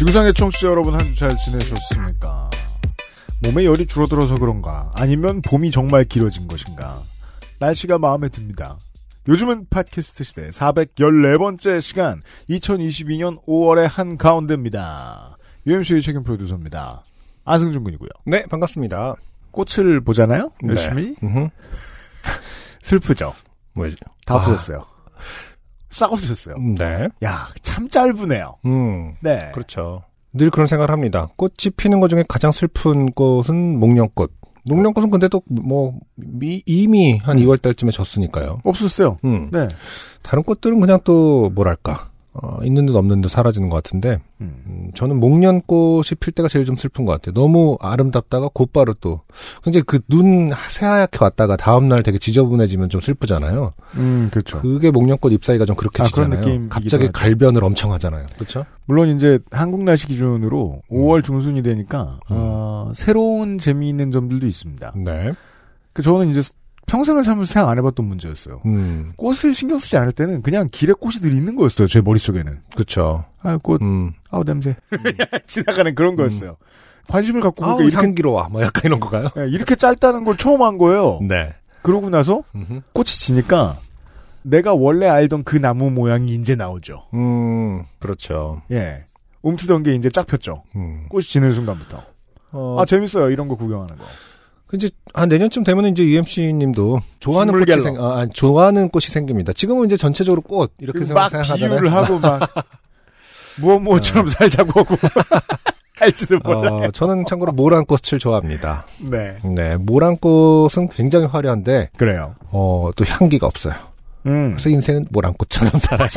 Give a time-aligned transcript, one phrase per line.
[0.00, 2.48] 지구상의 청취자 여러분 한 주 잘 지내셨습니까?
[3.42, 4.90] 몸에 열이 줄어들어서 그런가?
[4.94, 7.02] 아니면 봄이 정말 길어진 것인가?
[7.58, 8.78] 날씨가 마음에 듭니다.
[9.28, 15.36] 요즘은 팟캐스트 시대 414번째 시간 2022년 5월의 한 가운데입니다.
[15.66, 17.04] UMC의 책임 프로듀서입니다.
[17.44, 18.08] 안승준 군이고요.
[18.24, 19.16] 네, 반갑습니다.
[19.50, 20.50] 꽃을 보잖아요?
[20.66, 21.14] 열심히?
[21.20, 21.50] 네.
[22.82, 23.34] 슬프죠?
[23.74, 23.96] 뭐지?
[24.24, 24.36] 다 아.
[24.38, 24.82] 없어졌어요.
[25.90, 26.56] 싹 없어졌어요.
[26.78, 27.08] 네.
[27.24, 28.56] 야, 참 짧으네요.
[28.64, 29.14] 음.
[29.20, 29.50] 네.
[29.52, 30.02] 그렇죠.
[30.32, 31.28] 늘 그런 생각을 합니다.
[31.36, 34.32] 꽃이 피는 것 중에 가장 슬픈 꽃은 목련꽃.
[34.64, 35.98] 목련꽃은 근데 또뭐
[36.66, 37.42] 이미 한 음.
[37.44, 38.58] 2월 달쯤에 졌으니까요.
[38.64, 39.18] 없었어요.
[39.24, 39.50] 음.
[39.50, 39.66] 네.
[40.22, 42.09] 다른 꽃들은 그냥 또 뭐랄까
[42.42, 44.62] 어, 있는 듯 없는 듯 사라지는 것 같은데 음.
[44.66, 47.34] 음, 저는 목련꽃이 필 때가 제일 좀 슬픈 것 같아요.
[47.34, 49.20] 너무 아름답다가 곧바로 또
[49.62, 53.74] 굉장히 그눈 새하얗게 왔다가 다음 날 되게 지저분해지면 좀 슬프잖아요.
[53.96, 54.62] 음, 그렇죠.
[54.62, 56.68] 그게 목련꽃 잎사이가 좀 그렇게 아, 지잖아요.
[56.70, 57.12] 갑자기 하죠.
[57.12, 58.24] 갈변을 엄청 하잖아요.
[58.34, 58.64] 그렇죠?
[58.86, 62.36] 물론 이제 한국 날씨 기준으로 5월 중순이 되니까 음.
[62.36, 64.94] 어, 새로운 재미있는 점들도 있습니다.
[64.96, 65.32] 네.
[65.92, 66.40] 그 저는 이제
[66.90, 68.62] 평생을 살면서 생각 안 해봤던 문제였어요.
[68.66, 71.86] 음, 꽃을 신경 쓰지 않을 때는 그냥 길에 꽃이 늘 있는 거였어요.
[71.86, 72.60] 제 머릿속에는.
[72.74, 73.24] 그렇죠.
[73.42, 74.12] 아, 꽃, 음.
[74.30, 74.74] 아우 냄새.
[75.46, 76.56] 지나가는 그런 거였어요.
[77.06, 78.48] 관심을 갖고 아우, 보니까 이렇게, 향기로워.
[78.50, 79.28] 뭐 약간 이런 거가요?
[79.38, 81.20] 예, 이렇게 짧다는 걸 처음 한 거예요.
[81.22, 81.54] 네.
[81.82, 82.80] 그러고 나서 음흠.
[82.92, 83.78] 꽃이 지니까
[84.42, 87.04] 내가 원래 알던 그 나무 모양이 이제 나오죠.
[87.14, 88.62] 음, 그렇죠.
[88.72, 89.04] 예.
[89.42, 90.64] 움트던 게 이제 쫙 폈죠.
[90.74, 91.06] 음.
[91.08, 92.02] 꽃이 지는 순간부터.
[92.52, 93.30] 어, 아, 재밌어요.
[93.30, 94.04] 이런 거 구경하는 거.
[94.70, 97.82] 그 이제 한 내년쯤 되면 이제 UMC님도 좋아하는 꽃이 식물갤러.
[97.82, 99.52] 생, 아, 아니, 좋아하는 꽃이 생깁니다.
[99.52, 101.80] 지금은 이제 전체적으로 꽃 이렇게 그리고 막 생각하잖아요.
[101.80, 102.38] 비유를 하고 막
[103.58, 104.94] 무엇 무엇처럼 살자고 하고
[105.98, 106.70] 할지도 몰라.
[106.70, 108.86] 어, 저는 참고로 모란꽃을 좋아합니다.
[109.00, 109.38] 네.
[109.42, 112.36] 네, 모란꽃은 굉장히 화려한데 그래요.
[112.52, 113.74] 어, 또 향기가 없어요.
[114.26, 114.50] 음.
[114.52, 116.08] 그래서 인생은 모란꽃처럼 살아요.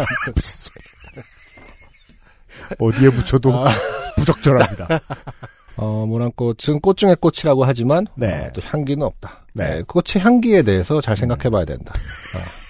[2.77, 3.51] 어디에 붙여도
[4.17, 4.87] 부적절합니다.
[5.77, 8.45] 어, 모란꽃은 꽃 중의 꽃이라고 하지만 네.
[8.45, 9.45] 어, 또 향기는 없다.
[9.53, 9.75] 네.
[9.75, 11.93] 네, 꽃의 향기에 대해서 잘 생각해봐야 된다.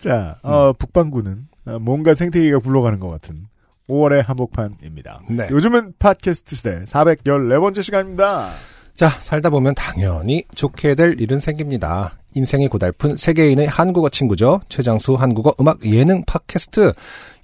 [0.00, 3.44] 자, 어, 북반구는 어, 뭔가 생태계가 굴러가는 것 같은
[3.88, 5.22] 5월의 한복판입니다.
[5.30, 5.48] 네.
[5.50, 8.50] 요즘은 팟캐스트 시대 414번째 시간입니다.
[8.94, 12.18] 자, 살다 보면 당연히 좋게 될 일은 생깁니다.
[12.34, 14.60] 인생이 고달픈 세계인의 한국어 친구죠.
[14.68, 16.92] 최장수 한국어 음악 예능 팟캐스트.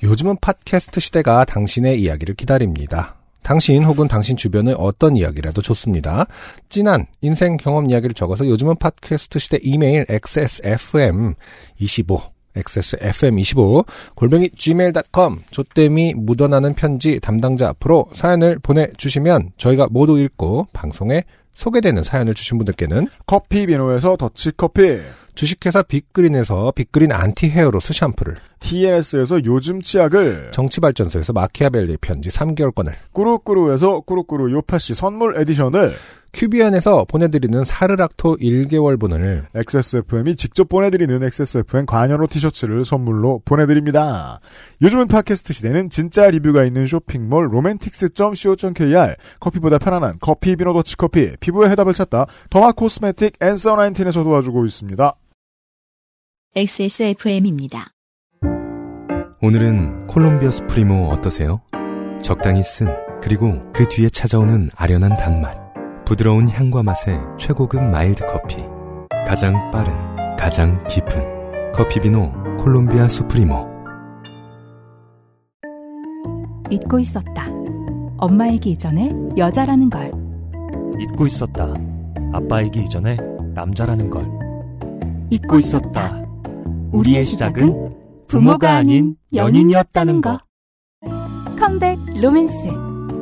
[0.02, 3.16] 요즘은 팟캐스트 시대가 당신의 이야기를 기다립니다.
[3.44, 6.26] 당신 혹은 당신 주변의 어떤 이야기라도 좋습니다.
[6.68, 11.34] 진한 인생 경험 이야기를 적어서 요즘은 팟캐스트 시대 이메일 xsfm25
[12.56, 13.84] xsfm25
[14.14, 22.34] 골뱅이 gmail.com 조땜이 묻어나는 편지 담당자 앞으로 사연을 보내주시면 저희가 모두 읽고 방송에 소개되는 사연을
[22.34, 25.00] 주신 분들께는 커피 비노에서 더치커피,
[25.34, 34.00] 주식회사 빅그린에서 빅그린 anti hair loss 샴푸를 TNS에서 요즘 치약을, 정치발전소에서 마키아벨리 편지 3개월권을 꾸루꾸루에서
[34.00, 35.94] 꾸루꾸루 요파시 선물 edition을
[36.34, 44.40] 큐비안에서 보내드리는 사르락토 1개월분을 XSFM이 직접 보내드리는 XSFM 관여로 티셔츠를 선물로 보내드립니다.
[44.82, 51.70] 요즘은 팟캐스트 시대는 진짜 리뷰가 있는 쇼핑몰 로맨틱스.co.kr 커피보다 편안한 커피 비노 더치 커피 피부의
[51.70, 55.14] 해답을 찾다 derma cosmetic 앤서 19에서 도와주고 있습니다.
[56.56, 57.88] XSFM입니다.
[59.42, 61.60] 오늘은 콜롬비아 수프리모 어떠세요?
[62.22, 62.86] 적당히 쓴
[63.20, 65.56] 그리고 그 뒤에 찾아오는 아련한 단맛
[66.04, 68.58] 부드러운 향과 맛의 최고급 mild 커피
[69.26, 69.92] 가장 빠른
[70.36, 73.66] 가장 깊은 커피비노 콜롬비아 수프리모
[76.70, 77.48] 잊고 있었다.
[78.18, 80.12] 엄마이기 이전에 여자라는 걸.
[81.00, 81.74] 잊고 있었다.
[82.32, 83.16] 아빠이기 이전에
[83.56, 84.24] 남자라는 걸.
[85.30, 86.23] 잊고 있었다.
[86.94, 90.38] 우리의 시작은 부모가 아닌 연인이었다는 거.
[91.58, 92.68] 컴백 로맨스.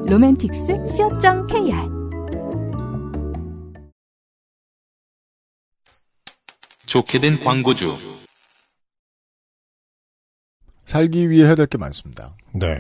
[0.07, 1.91] 로맨틱스 co.kr
[6.87, 7.95] 좋게 된 광고주.
[10.85, 12.37] 살기 위해 해야 될 게 많습니다.
[12.53, 12.79] 네.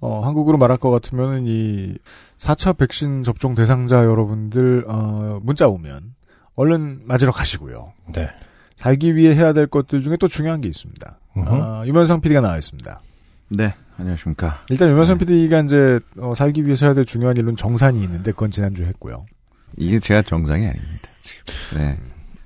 [0.00, 1.94] 어, 한국으로 말할 것 같으면은 이
[2.36, 6.14] 4차 백신 접종 대상자 여러분들 어, 문자 오면
[6.56, 7.94] 얼른 맞으러 가시고요.
[8.12, 8.28] 네.
[8.76, 11.18] 살기 위해 해야 될 것들 중에 또 중요한 게 있습니다.
[11.46, 13.00] 아, 유면상 PD가 나와 있습니다.
[13.50, 13.74] 네.
[13.96, 14.60] 안녕하십니까.
[14.70, 18.86] 일단 유명선 PD가 이제 어, 살기 위해서 해야 될 중요한 일은 정산이 있는데 그건 지난주에
[18.86, 19.24] 했고요.
[19.76, 21.08] 이게 제가 정상이 아닙니다.
[21.76, 21.98] 네.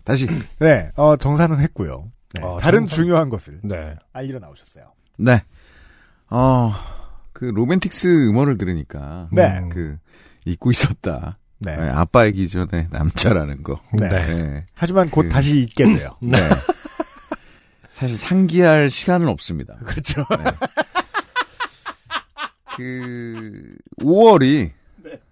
[0.04, 0.26] 다시.
[0.60, 2.04] 네, 어, 정산은 했고요.
[2.34, 2.96] 네, 어, 다른 정산.
[2.96, 3.94] 중요한 것을 네.
[4.12, 4.92] 알리러 나오셨어요.
[5.19, 5.42] 네.
[6.28, 6.72] 어,
[7.32, 9.28] 그 로맨틱스 음원을 들으니까.
[9.32, 9.62] 네.
[9.70, 9.96] 그,
[10.44, 11.38] 잊고 있었다.
[11.60, 11.76] 네.
[11.76, 13.81] 네, 아빠이기 전에 남자라는 거.
[13.99, 14.08] 네.
[14.08, 14.66] 네.
[14.75, 16.10] 하지만 곧 그- 다시 잊게 돼요.
[16.22, 16.38] 네.
[17.93, 19.76] 사실 상기할 시간은 없습니다.
[19.84, 20.25] 그렇죠.
[22.76, 24.70] 그 5월이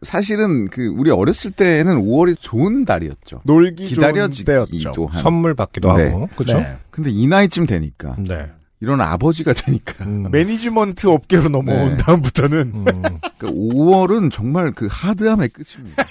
[0.02, 3.42] 사실은 그 우리 어렸을 때는 5월이 좋은 달이었죠.
[3.44, 5.06] 놀기 좋은 기다려지기도 때였죠.
[5.06, 5.22] 한.
[5.22, 6.08] 선물 받기도 네.
[6.10, 6.28] 하고.
[6.34, 6.58] 그렇죠?
[6.58, 6.76] 네.
[6.90, 8.50] 근데 이 나이쯤 되니까 네.
[8.80, 10.28] 이런 아버지가 되니까 음.
[10.32, 11.96] 매니지먼트 업계로 넘어온 네.
[11.96, 13.02] 다음부터는 음.
[13.38, 16.04] 그 5월은 정말 그 하드함의 끝입니다.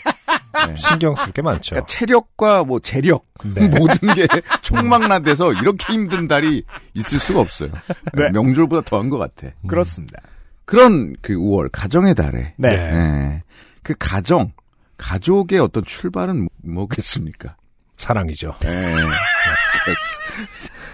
[0.67, 0.75] 네.
[0.77, 1.71] 신경 쓸 게 많죠.
[1.71, 3.67] 그러니까 체력과 뭐 재력 네.
[3.67, 4.25] 모든 게
[4.63, 6.63] 총망라돼서 이렇게 힘든 달이
[6.94, 7.69] 있을 수가 없어요.
[8.13, 8.29] 네.
[8.29, 9.53] 명절보다 더한 것 같아.
[9.68, 10.21] 그렇습니다.
[10.63, 12.69] 그런 그 5월 가정의 달에 네.
[12.75, 13.44] 네.
[13.83, 14.53] 그 가정
[14.97, 17.57] 가족의 어떤 출발은 뭐겠습니까?
[17.97, 18.56] 사랑이죠.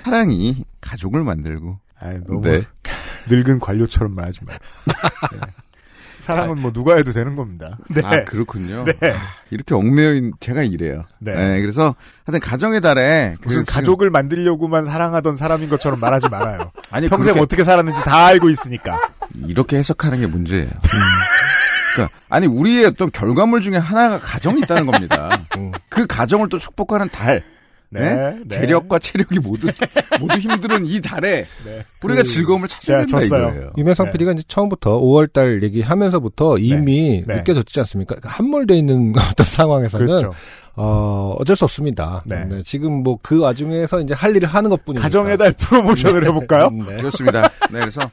[0.01, 0.03] 네.
[0.03, 2.61] 사랑이 가족을 만들고 아이, 너무 네.
[3.29, 4.63] 늙은 관료처럼 말하지 말고.
[5.33, 5.39] 네.
[6.19, 7.77] 사랑은 뭐 누가 해도 되는 겁니다.
[7.89, 8.01] 네.
[8.03, 8.85] 아 그렇군요.
[8.85, 8.93] 네.
[9.11, 9.17] 아,
[9.49, 11.05] 이렇게 얽매인 제가 이래요.
[11.19, 11.33] 네.
[11.33, 11.61] 네.
[11.61, 11.95] 그래서
[12.25, 16.71] 하여튼 가정의 달에 그 무슨 지금- 가족을 만들려고만 사랑하던 사람인 것처럼 말하지 말아요.
[16.91, 18.99] 아니 평생 그렇게 어떻게 살았는지 다 알고 있으니까.
[19.47, 20.69] 이렇게 해석하는 게 문제예요.
[21.93, 25.29] 그러니까 아니 우리의 어떤 결과물 중에 하나가 가정이 있다는 겁니다.
[25.57, 25.71] 음.
[25.89, 27.43] 그 가정을 또 축복하는 달.
[27.93, 28.15] 네?
[28.45, 28.55] 네.
[28.57, 29.67] 재력과 체력이 모두
[30.19, 31.83] 모두 힘든 이 달에 네.
[32.01, 33.49] 우리가 그- 즐거움을 찾아야 제가 된다 졌어요.
[33.49, 33.73] 이거예요.
[33.77, 34.11] 유명상 네.
[34.13, 37.35] PD가 이제 처음부터 5월달 얘기하면서부터 이미 네.
[37.37, 38.15] 느껴졌지 않습니까?
[38.15, 40.31] 그러니까 함몰돼 있는 어떤 상황에서는 그렇죠.
[40.75, 42.23] 어, 어쩔 수 없습니다.
[42.25, 42.45] 네.
[42.45, 45.03] 네, 지금 뭐 그 와중에서 이제 할 일을 하는 것뿐이니까.
[45.03, 46.69] 가정의 달 프로모션을 해볼까요?
[46.87, 46.95] 네.
[46.95, 47.41] 그렇습니다.
[47.71, 48.09] 네, 그래서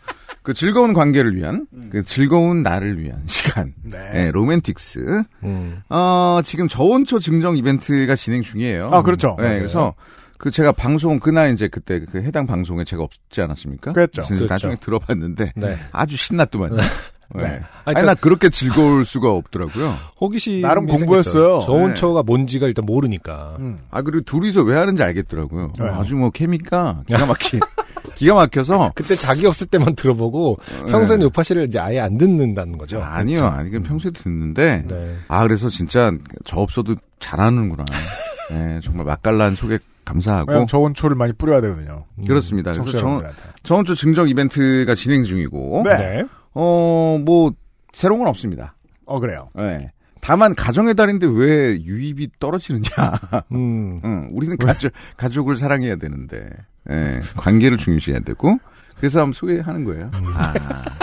[0.49, 3.75] 그 즐거운 관계를 위한 그 즐거운 나를 위한 시간.
[3.83, 3.99] 네.
[4.15, 5.23] 네, 로맨틱스.
[5.45, 5.83] 음.
[5.91, 8.89] 어, 지금 저온초 증정 이벤트가 진행 중이에요.
[8.91, 9.35] 아, 그렇죠.
[9.37, 9.59] 네, 맞아요.
[9.59, 9.95] 그래서
[10.39, 13.93] 그 제가 방송 그날 이제 그때 그 해당 방송에 제가 없지 않았습니까?
[13.93, 14.23] 그랬죠.
[14.23, 14.47] 그랬죠.
[14.47, 15.79] 나중에 들어봤는데 네.
[15.93, 16.79] 아주 신났더만요.
[17.35, 17.41] 네.
[17.43, 17.49] 네.
[17.49, 19.97] 아니, 아니, 그러니까 나 그렇게 즐거울 수가 없더라고요.
[20.21, 21.61] 호기심 나름 공부했어요.
[21.61, 23.57] 저온초가 뭔지가 일단 모르니까.
[23.59, 23.81] 음.
[23.91, 25.73] 아, 그리고 둘이서 왜 하는지 알겠더라고요.
[25.79, 25.89] 네.
[25.89, 27.61] 아주 뭐 케미가 기가 막히,
[28.17, 28.93] 기가 막혀서.
[28.97, 30.59] 그때 자기 없을 때만 들어보고
[30.89, 32.99] 평소에는 요파 씨를 이제 아예 안 듣는다는 거죠.
[32.99, 33.05] 네.
[33.05, 34.85] 아니요, 아니, 그건 평소에 듣는데.
[34.89, 35.17] 네.
[35.29, 36.11] 아, 그래서 진짜
[36.45, 37.85] 저 없어도 잘하는구나.
[38.51, 40.65] 네, 정말 맛깔난 소개 감사하고.
[40.65, 42.07] 저온초를 많이 뿌려야 되거든요.
[42.27, 42.73] 그렇습니다.
[42.73, 43.23] 그래서 저.
[43.63, 45.83] 저번주 증정 이벤트가 진행 중이고.
[45.85, 46.25] 네.
[46.59, 46.65] 네.
[46.65, 47.53] 어, 뭐,
[47.93, 48.75] 새로운 건 없습니다.
[49.07, 49.49] 어, 그래요.
[49.55, 49.93] 네.
[50.21, 52.91] 다만 가정의 달인데 왜 유입이 떨어지느냐.
[53.53, 53.99] 음.
[54.05, 56.51] 응, 우리는 가족, 가족을 사랑해야 되는데,
[56.91, 58.59] 예, 관계를 중요시해야 되고,
[58.97, 60.11] 그래서 한번 소개하는 거예요.
[60.37, 60.53] 아,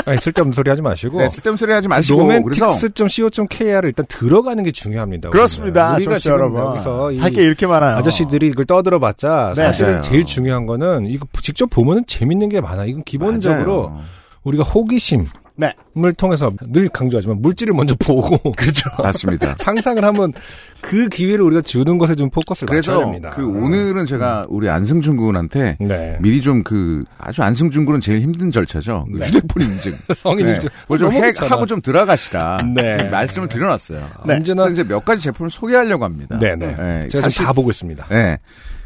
[0.06, 1.18] 아니, 쓸데없는 소리 하지 마시고.
[1.18, 5.30] 네, 쓸데없는 소리 하지 마시고, 로맨틱스.co.kr을 일단 들어가는 게 중요합니다.
[5.30, 5.96] 그렇습니다.
[5.96, 6.62] 우리가 지금 여러분.
[6.62, 7.96] 여기서 이살게 이렇게 많아요.
[7.96, 9.64] 아저씨들이 이걸 떠들어봤자 네.
[9.64, 10.02] 사실은 맞아요.
[10.02, 12.84] 제일 중요한 거는 이거 직접 보면은 재밌는 게 많아.
[12.84, 14.04] 이건 기본적으로 맞아요.
[14.44, 15.26] 우리가 호기심
[15.62, 16.12] 을 네.
[16.18, 18.90] 통해서 늘 강조하지만 물질을 먼저 보고 그렇죠.
[19.02, 19.56] 맞습니다.
[19.60, 20.34] 상상을 하면
[20.82, 23.30] 그 기회를 우리가 주는 것에 좀 포커스를 맞춰야 그래서, 됩니다.
[23.32, 26.18] 그, 오늘은 제가 우리 안승준 군한테, 네.
[26.20, 29.06] 미리 좀 그, 아주 안승준 군은 제일 힘든 절차죠.
[29.12, 29.28] 그 네.
[29.28, 29.98] 휴대폰 인증.
[30.14, 30.60] 성인이 네.
[30.60, 31.52] 좀, 그걸 좀 너무 해, 귀찮아.
[31.52, 32.58] 하고 좀 들어가시라.
[32.76, 33.06] 네.
[33.06, 34.08] 말씀을 드려놨어요.
[34.28, 34.36] 네.
[34.36, 36.38] 언제나 이제 몇 가지 제품을 소개하려고 합니다.
[36.38, 36.66] 네네.
[36.76, 38.06] 네, 제가 사실- 지금 다 보고 있습니다.
[38.10, 38.38] 네.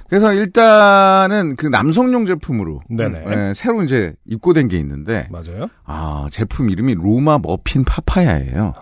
[0.09, 3.25] 그래서 일단은 그 남성용 제품으로 네네.
[3.25, 5.67] 네, 새로 이제 입고된 게 있는데 맞아요?
[5.85, 8.73] 아 제품 이름이 로마 머핀 파파야예요.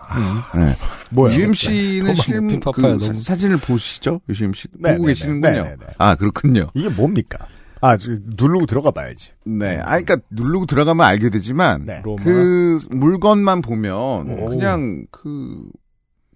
[0.56, 0.74] 네.
[1.10, 1.28] 뭐예요?
[1.28, 4.20] 지금 씨는 로마 실 머핀 그 사- 사진을 보시죠?
[4.28, 5.52] 요즘 씨 네, 보고 네, 계시는군요.
[5.52, 5.86] 네, 네, 네.
[5.98, 6.70] 아 그렇군요.
[6.74, 7.46] 이게 뭡니까?
[7.80, 9.30] 아, 저, 누르고 들어가 봐야지.
[9.44, 9.78] 네.
[9.84, 12.02] 아 그러니까 누르고 들어가면 알게 되지만 네.
[12.24, 13.94] 그 물건만 보면
[14.40, 14.48] 오.
[14.48, 15.62] 그냥 그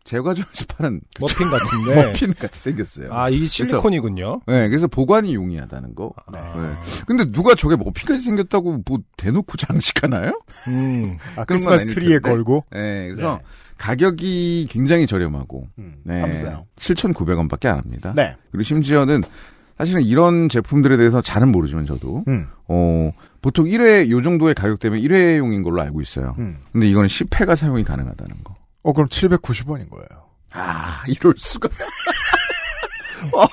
[0.04, 2.06] 제과점에서 파는 머핀 같은데.
[2.06, 3.12] 머핀 같이 생겼어요.
[3.12, 4.40] 아, 이 실리콘이군요.
[4.46, 6.12] 네, 그래서 보관이 용이하다는 거.
[6.32, 6.40] 네.
[6.40, 6.72] 네.
[7.06, 10.40] 근데 누가 저게 머핀까지 생겼다고 뭐 대놓고 장식하나요?
[10.68, 11.16] 음.
[11.36, 12.30] 아, 크리스마스 트리에 텐데.
[12.30, 12.64] 걸고.
[12.72, 13.40] 네, 그래서
[13.78, 16.66] 가격이 굉장히 저렴하고, 음, 네, 감사해요.
[16.76, 18.12] 7,900원밖에 안 합니다.
[18.14, 18.36] 네.
[18.52, 19.24] 그리고 심지어는
[19.76, 25.64] 사실은 이런 제품들에 대해서 잘은 모르지만 저도, 음, 어, 보통 1회, 요 정도의 가격대면 1회용인
[25.64, 26.36] 걸로 알고 있어요.
[26.38, 26.58] 음.
[26.70, 28.51] 근데 이거는 10회가 사용이 가능하다는 거.
[28.82, 30.06] 어, 그럼 790원인 거예요.
[30.52, 31.68] 아, 이럴 수가.
[33.34, 33.46] 어,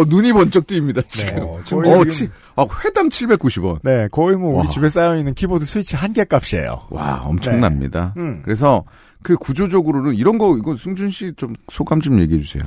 [0.00, 1.42] 어, 눈이 번쩍 뜨입니다, 지금.
[1.42, 3.80] 어, 지금 어, 지금- 치, 아, 회당 790원.
[3.82, 4.70] 네, 거의 뭐 우리 와.
[4.72, 6.86] 집에 쌓여있는 키보드 스위치 한 개 값이에요.
[6.90, 8.14] 와, 엄청납니다.
[8.16, 8.40] 음.
[8.44, 8.84] 그래서
[9.22, 12.62] 그 구조적으로는 이런 거, 이거 승준 씨 좀 소감 좀 얘기해 주세요.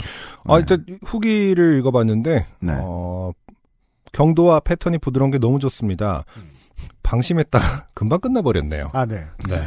[0.45, 0.59] 아, 네.
[0.61, 2.73] 일단 후기를 읽어봤는데 네.
[2.79, 3.31] 어,
[4.11, 6.25] 경도와 패턴이 부드러운 게 너무 좋습니다.
[7.15, 8.89] 방심했다가 금방 끝나버렸네요.
[8.93, 9.25] 아, 네.
[9.47, 9.61] 네.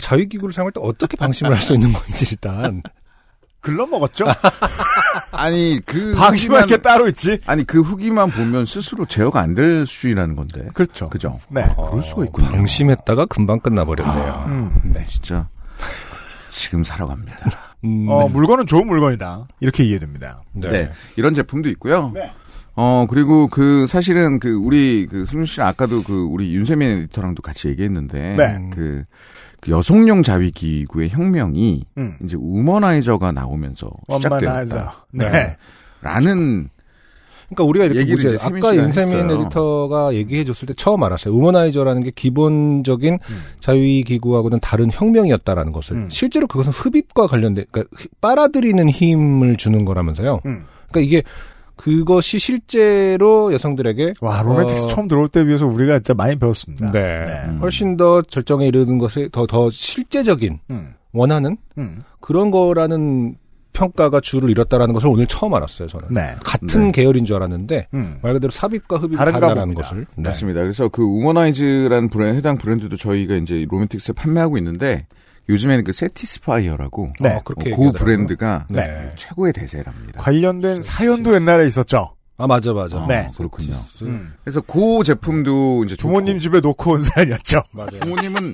[0.00, 2.82] 자위기구를 사용할 때 어떻게 방심을 할 수 있는 건지 일단.
[3.60, 4.24] 글러 먹었죠?
[5.30, 7.38] 아니 그 방심할 게 후기만- 따로 있지?
[7.46, 10.66] 아니 그 후기만 보면 스스로 제어가 안 될 수준이라는 건데.
[10.74, 11.08] 그렇죠.
[11.08, 11.38] 그죠?
[11.48, 11.62] 네.
[11.62, 12.48] 아, 그럴 수가 있군요.
[12.50, 14.44] 방심했다가 금방 끝나버렸네요.
[14.48, 14.80] 음.
[14.92, 15.06] 네.
[15.08, 15.46] 진짜
[16.52, 17.36] 지금 사러 갑니다.
[17.84, 18.28] 음, 어, 네.
[18.30, 19.46] 물건은 좋은 물건이다.
[19.60, 20.42] 이렇게 이해됩니다.
[20.52, 20.68] 네.
[20.68, 20.92] 네.
[21.16, 22.10] 이런 제품도 있고요.
[22.12, 22.32] 네.
[22.74, 27.68] 어, 그리고 그 사실은 그 우리 그 승준 씨는 아까도 그 우리 윤세민 에디터랑도 같이
[27.68, 28.70] 얘기했는데 네.
[28.72, 29.04] 그,
[29.60, 32.12] 그 여성용 자위기구의 혁명이 음.
[32.24, 33.90] 이제 우머나이저가 나오면서.
[34.10, 35.06] 시작되었다.
[35.12, 35.56] 네.
[36.00, 36.68] 라는
[37.54, 38.34] 그러니까 우리가 이렇게 얘기를.
[38.34, 39.40] 이제 아까 윤세민 했어요.
[39.42, 41.34] 에디터가 얘기해 줬을 때 처음 알았어요.
[41.34, 43.42] 우머나이저라는 게 기본적인 음.
[43.60, 45.96] 자위 기구하고는 다른 혁명이었다라는 것을.
[45.96, 46.08] 음.
[46.10, 50.40] 실제로 그것은 흡입과 관련된, 그러니까 흡- 빨아들이는 힘을 주는 거라면서요.
[50.46, 50.64] 음.
[50.90, 51.22] 그러니까 이게
[51.76, 56.92] 그것이 실제로 여성들에게 와, 로맨틱스 어, 처음 들어올 때 비해서 우리가 진짜 많이 배웠습니다.
[56.92, 57.24] 네.
[57.48, 57.58] 음.
[57.60, 60.94] 훨씬 더 절정에 이르는 것에 더, 더 실제적인, 음.
[61.12, 62.00] 원하는 음.
[62.20, 63.36] 그런 거라는
[63.72, 66.08] 평가가 줄을 잃었다라는 것을 오늘 처음 알았어요, 저는.
[66.10, 66.34] 네.
[66.44, 66.92] 같은 네.
[66.92, 68.18] 계열인 줄 알았는데, 음.
[68.22, 69.74] 말 그대로 삽입과 흡입이 다른가 다르다는.
[69.74, 70.06] 것을.
[70.16, 70.28] 네.
[70.28, 70.60] 맞습니다.
[70.60, 75.06] 그래서 그 우머나이즈라는 브랜드, 해당 브랜드도 저희가 이제 로맨틱스에 판매하고 있는데
[75.48, 77.34] 요즘에는 그 세티스파이어라고 네.
[77.34, 77.92] 어, 그렇게 그.
[77.92, 79.12] 브랜드가 네.
[79.16, 80.20] 최고의 대세랍니다.
[80.20, 82.14] 관련된 사연도 옛날에 있었죠.
[82.38, 82.98] 아, 맞아, 맞아.
[82.98, 83.28] 아, 네.
[83.36, 83.74] 그렇군요.
[84.02, 84.34] 음.
[84.42, 87.62] 그래서 그 제품도 이제 부모님 좋고 집에 놓고 온 사연이었죠.
[87.74, 88.00] 맞아요.
[88.00, 88.52] 부모님은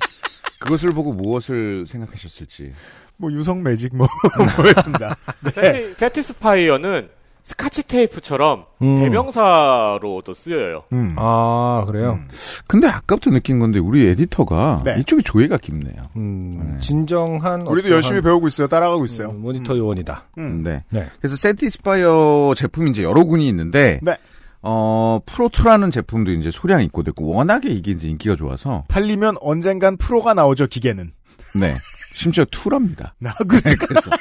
[0.59, 2.73] 그것을 보고 무엇을 생각하셨을지.
[3.17, 4.07] 뭐 유성 매직 뭐
[4.57, 5.15] 뭐였습니다.
[5.53, 7.09] 세티, 세티스파이어는
[7.49, 8.95] 스카치 테이프처럼 음.
[8.97, 10.83] 대명사로도 쓰여요.
[10.93, 11.15] 음.
[11.17, 12.19] 아, 그래요?
[12.21, 12.27] 음.
[12.67, 14.97] 근데 아까부터 느낀 건데 우리 에디터가 네.
[14.99, 16.09] 이쪽이 조예가 깊네요.
[16.15, 16.79] 음, 네.
[16.79, 17.65] 진정한.
[17.65, 18.67] 우리도 열심히 배우고 있어요.
[18.67, 19.31] 따라가고 음, 있어요.
[19.31, 20.25] 모니터 요원이다.
[20.37, 20.61] 음.
[20.61, 20.83] 네.
[20.91, 21.07] 네.
[21.19, 24.15] 그래서 세티스파이어 제품이 이제 여러 군이 있는데 네.
[24.61, 30.67] 어 프로2라는 제품도 이제 소량 입고됐고 워낙에 이게 이제 인기가 좋아서 팔리면 언젠간 프로가 나오죠.
[30.67, 31.13] 기계는.
[31.55, 31.75] 네
[32.13, 33.13] 심지어 2랍니다.
[33.17, 33.75] 나 그렇죠.
[33.87, 34.17] 그래서 그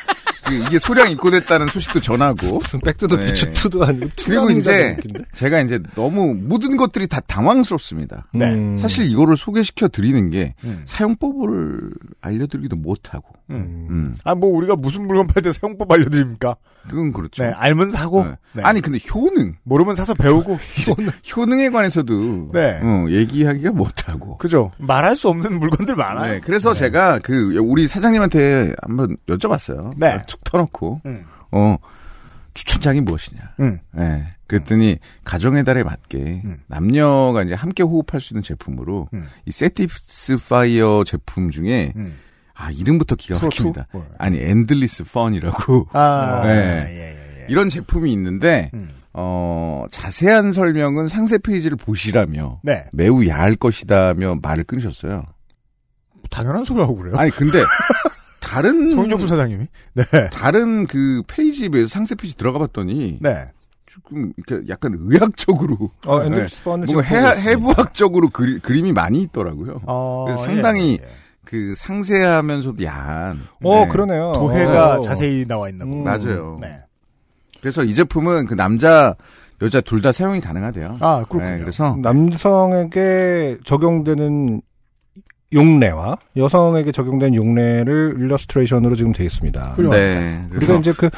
[0.57, 3.26] 이게 소량 입고됐다는 소식도 전하고 무슨 Back to the 네.
[3.26, 4.97] 퓨처 2도 아니고 그리고 이제?
[5.35, 8.26] 제가 이제 너무 모든 것들이 다 당황스럽습니다.
[8.33, 8.52] 네.
[8.52, 8.76] 음.
[8.76, 10.83] 사실 이거를 소개시켜 드리는 게 음.
[10.87, 11.90] 사용법을
[12.21, 13.87] 알려드리기도 못하고, 음.
[13.90, 16.57] 음, 아, 뭐, 우리가 무슨 물건 팔 때 사용법 알려드립니까?
[16.88, 17.43] 그건 그렇죠.
[17.45, 18.25] 네, 알면 사고.
[18.25, 18.35] 네.
[18.55, 18.62] 네.
[18.62, 20.59] 아니 근데 효능, 모르면 사서 배우고.
[21.37, 22.81] 효능 에 관해서도 네.
[22.83, 24.38] 어, 얘기하기가 못하고.
[24.38, 24.73] 그죠.
[24.78, 26.33] 말할 수 없는 물건들 많아요.
[26.33, 29.93] 네, 그래서 제가 그 우리 사장님한테 한번 여쭤봤어요.
[29.97, 30.23] 네.
[30.45, 31.25] 툭 터놓고 음.
[31.52, 31.76] 어
[32.54, 33.40] 추천작이 무엇이냐.
[33.61, 33.78] 음.
[33.92, 36.59] 네, 그랬더니 가정의 달에 맞게 음.
[36.66, 39.26] 남녀가 이제 함께 호흡할 수 있는 제품으로 음.
[39.47, 42.18] 이 Satisfyer 제품 중에 음.
[42.54, 43.38] 아 이름부터 기가?
[43.40, 43.87] 막힙니다.
[43.92, 44.04] 뭐.
[44.18, 46.50] 아니 Endless Fun이라고 아, 네.
[46.90, 47.47] 예, 예, 예.
[47.49, 48.90] 이런 제품이 있는데 음.
[49.12, 52.85] 어 자세한 설명은 상세 페이지를 보시라며 네.
[52.92, 55.25] 매우 야할 것이다며 말을 끊으셨어요.
[56.30, 57.14] 당연한 소리 하고 그래요.
[57.16, 57.59] 아니 근데
[58.49, 59.67] 다른 송영주 사장님이.
[59.95, 60.05] 네.
[60.33, 63.50] 다른 그 페이지에 상세 페이지 들어가 봤더니 네.
[63.87, 66.47] 조금 이렇게 약간 의학적으로 어, 네.
[66.64, 67.50] 뭔가 해.
[67.50, 69.81] 해부학적으로 그리, 그림이 많이 있더라고요.
[69.87, 71.09] 어, 그래서 상당히 예, 예.
[71.45, 73.40] 그 상세하면서도 야한.
[73.64, 73.88] 어, 네.
[73.88, 74.33] 그러네요.
[74.35, 75.00] 도해가 어.
[75.00, 75.99] 자세히 나와 있나 보고.
[75.99, 76.05] 음.
[76.05, 76.57] 맞아요.
[76.61, 76.78] 네.
[77.61, 79.17] 그래서 이 제품은 그 남자
[79.61, 80.99] 여자 둘 다 사용이 가능하대요.
[81.00, 81.50] 아, 그렇군요.
[81.50, 84.62] 네, 그래서 남성에게 적용되는
[85.52, 89.73] 용례와 여성에게 적용된 용례를 일러스트레이션으로 지금 되어 있습니다.
[89.76, 89.97] 훌륭합니다.
[90.21, 90.45] 네.
[90.50, 91.11] 우리가 그래서 이제 그,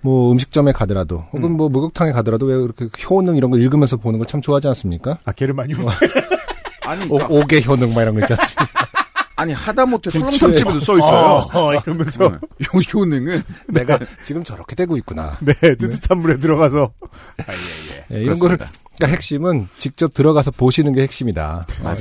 [0.00, 1.56] 뭐 음식점에 가더라도, 혹은 음.
[1.56, 5.18] 뭐 목욕탕에 가더라도 왜 그렇게 효능 이런 거 읽으면서 보는 걸 참 좋아하지 않습니까?
[5.24, 5.72] 아, 걔를 많이
[6.86, 8.64] 아니 오, 그러니까, 오 개 효능 막 이런 거 있지 않습니까?
[9.36, 11.46] 아니 하다못해 부추에- 설렁탕집에도 써 있어요.
[11.54, 15.38] 어, 이러면서 어, 요 효능은 내가 지금 저렇게 되고 있구나.
[15.40, 16.90] 네, 뜨뜻한 물에 들어가서
[17.38, 18.18] 아, 예, 예.
[18.18, 18.80] 예, 이런 거를, 그렇습니다.
[18.98, 21.66] 그러니까 핵심은 직접 들어가서 보시는 게 핵심이다.
[21.82, 21.98] 맞아요.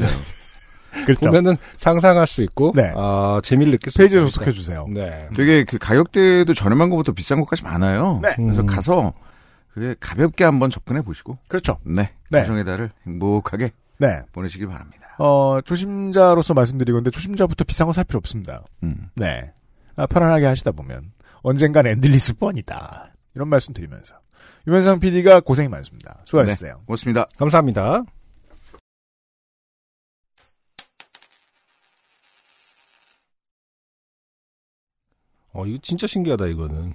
[1.06, 1.20] 그렇죠.
[1.28, 2.92] 보면은 상상할 수 있고, 네.
[2.96, 4.20] 아, 재미를 느낄 수 페이지에.
[4.22, 4.86] 접속해 주세요.
[4.90, 5.28] 네.
[5.36, 8.20] 되게 그 가격대도 저렴한 것부터 비싼 것까지 많아요.
[8.24, 8.34] 네.
[8.36, 8.66] 그래서 음.
[8.66, 9.14] 가서
[9.74, 11.78] 그게 가볍게 한번 접근해 보시고 그렇죠.
[11.84, 12.12] 네.
[12.32, 12.40] 네.
[12.40, 14.22] 가정의 달을 행복하게 네.
[14.32, 15.08] 보내시기 바랍니다.
[15.20, 18.64] 어, 초심자로서 말씀드리건데 초심자부터 비싼 거 살 필요 없습니다.
[18.84, 19.10] 음.
[19.16, 19.52] 네.
[19.96, 23.14] 아, 편안하게 하시다 보면 언젠간 Endless Fun이다.
[23.36, 24.16] 이런 말씀 드리면서
[24.68, 26.22] 유현상 PD가 고생이 많습니다.
[26.26, 26.82] 수고하셨어요.
[26.88, 27.28] 고맙습니다.
[27.38, 28.04] 감사합니다.
[35.58, 36.94] 어, 이거 진짜 신기하다, 이거는.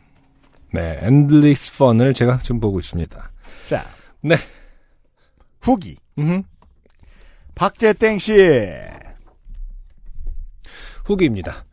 [0.72, 3.30] 네, Endless Fun을 제가 지금 보고 있습니다.
[3.64, 3.84] 자.
[4.20, 4.36] 네.
[5.60, 5.96] 후기.
[6.16, 6.42] 음흠.
[7.56, 8.32] 박재땡 씨.
[11.04, 11.64] 후기입니다.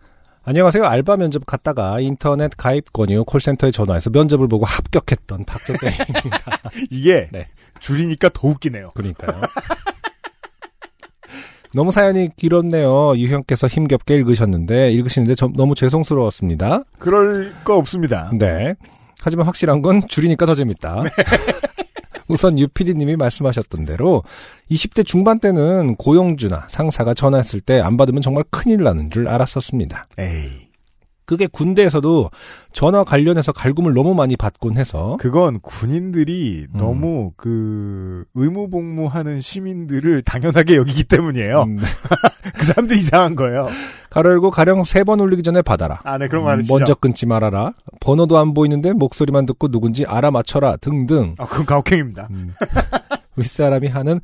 [0.44, 0.84] 안녕하세요.
[0.84, 6.62] 알바 면접 갔다가 인터넷 가입 권유 콜센터에 전화해서 면접을 보고 합격했던 박재땡입니다.
[6.90, 7.46] 이게 네.
[7.80, 8.86] 줄이니까 더 웃기네요.
[8.96, 9.42] 그러니까요.
[11.74, 13.16] 너무 사연이 길었네요.
[13.18, 16.84] 유형께서 힘겹게 읽으셨는데 읽으시는데 저- 너무 죄송스러웠습니다.
[16.98, 18.32] 그럴 거 없습니다.
[18.38, 18.76] 네.
[19.22, 21.04] 하지만 확실한 건 줄이니까 더 재밌다.
[22.28, 24.24] 우선 유PD님이 말씀하셨던 대로
[24.72, 30.08] 20대 중반 때는 고용주나 상사가 전화했을 때 안 받으면 정말 큰일 나는 줄 알았었습니다.
[30.20, 30.69] 에이.
[31.30, 32.32] 그게 군대에서도
[32.74, 36.80] 전화 관련해서 갈굼을 너무 많이 받곤 해서 그건 군인들이 음.
[36.80, 41.62] 너무 그 의무 복무하는 시민들을 당연하게 여기기 때문이에요.
[41.68, 41.78] 음,
[42.58, 43.68] 그 사람들이 이상한 거예요.
[44.10, 46.00] 가로 열고 가령 세 번 울리기 전에 받아라.
[46.04, 46.74] 아, 네, 그런 거 음, 아시죠?
[46.74, 47.74] 먼저 끊지 말아라.
[48.00, 51.36] 번호도 안 보이는데 목소리만 듣고 누군지 알아맞혀라 등등.
[51.38, 52.28] 아, 그건 가혹행입니다.
[53.40, 53.42] 음.
[53.42, 54.22] 윗사람이 하는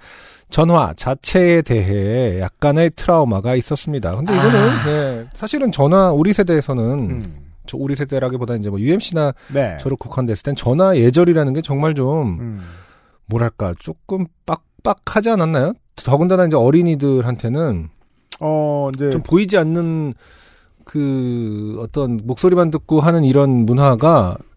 [0.49, 4.15] 전화 자체에 대해 약간의 트라우마가 있었습니다.
[4.15, 6.95] 근데 이거는 네, 사실은 전화 우리 세대에서는 아.
[6.95, 7.45] 음.
[7.67, 9.77] 저 우리 세대라기보다는 이제 뭐 UMC나 네.
[9.79, 12.61] 저로 국한됐을 땐 전화 예절이라는 게 정말 좀 음.
[13.25, 15.73] 뭐랄까 조금 빡빡하지 않았나요?
[15.95, 17.89] 더군다나 이제 어린이들한테는
[18.39, 20.13] 어, 이제 좀 보이지 않는
[20.83, 24.54] 그 어떤 목소리만 듣고 하는 이런 문화가 어,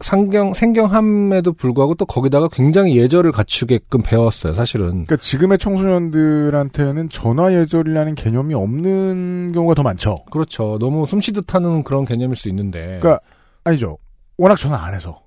[0.00, 4.54] 상경 생경함에도 불구하고 또 거기다가 굉장히 예절을 갖추게끔 배웠어요.
[4.54, 4.86] 사실은.
[4.88, 10.16] 그러니까 지금의 청소년들한테는 전화 예절이라는 개념이 없는 경우가 더 많죠.
[10.30, 10.78] 그렇죠.
[10.80, 12.98] 너무 숨쉬듯 하는 그런 개념일 수 있는데.
[13.00, 13.20] 그러니까
[13.64, 13.98] 아니죠.
[14.38, 15.20] 워낙 전화 안 해서.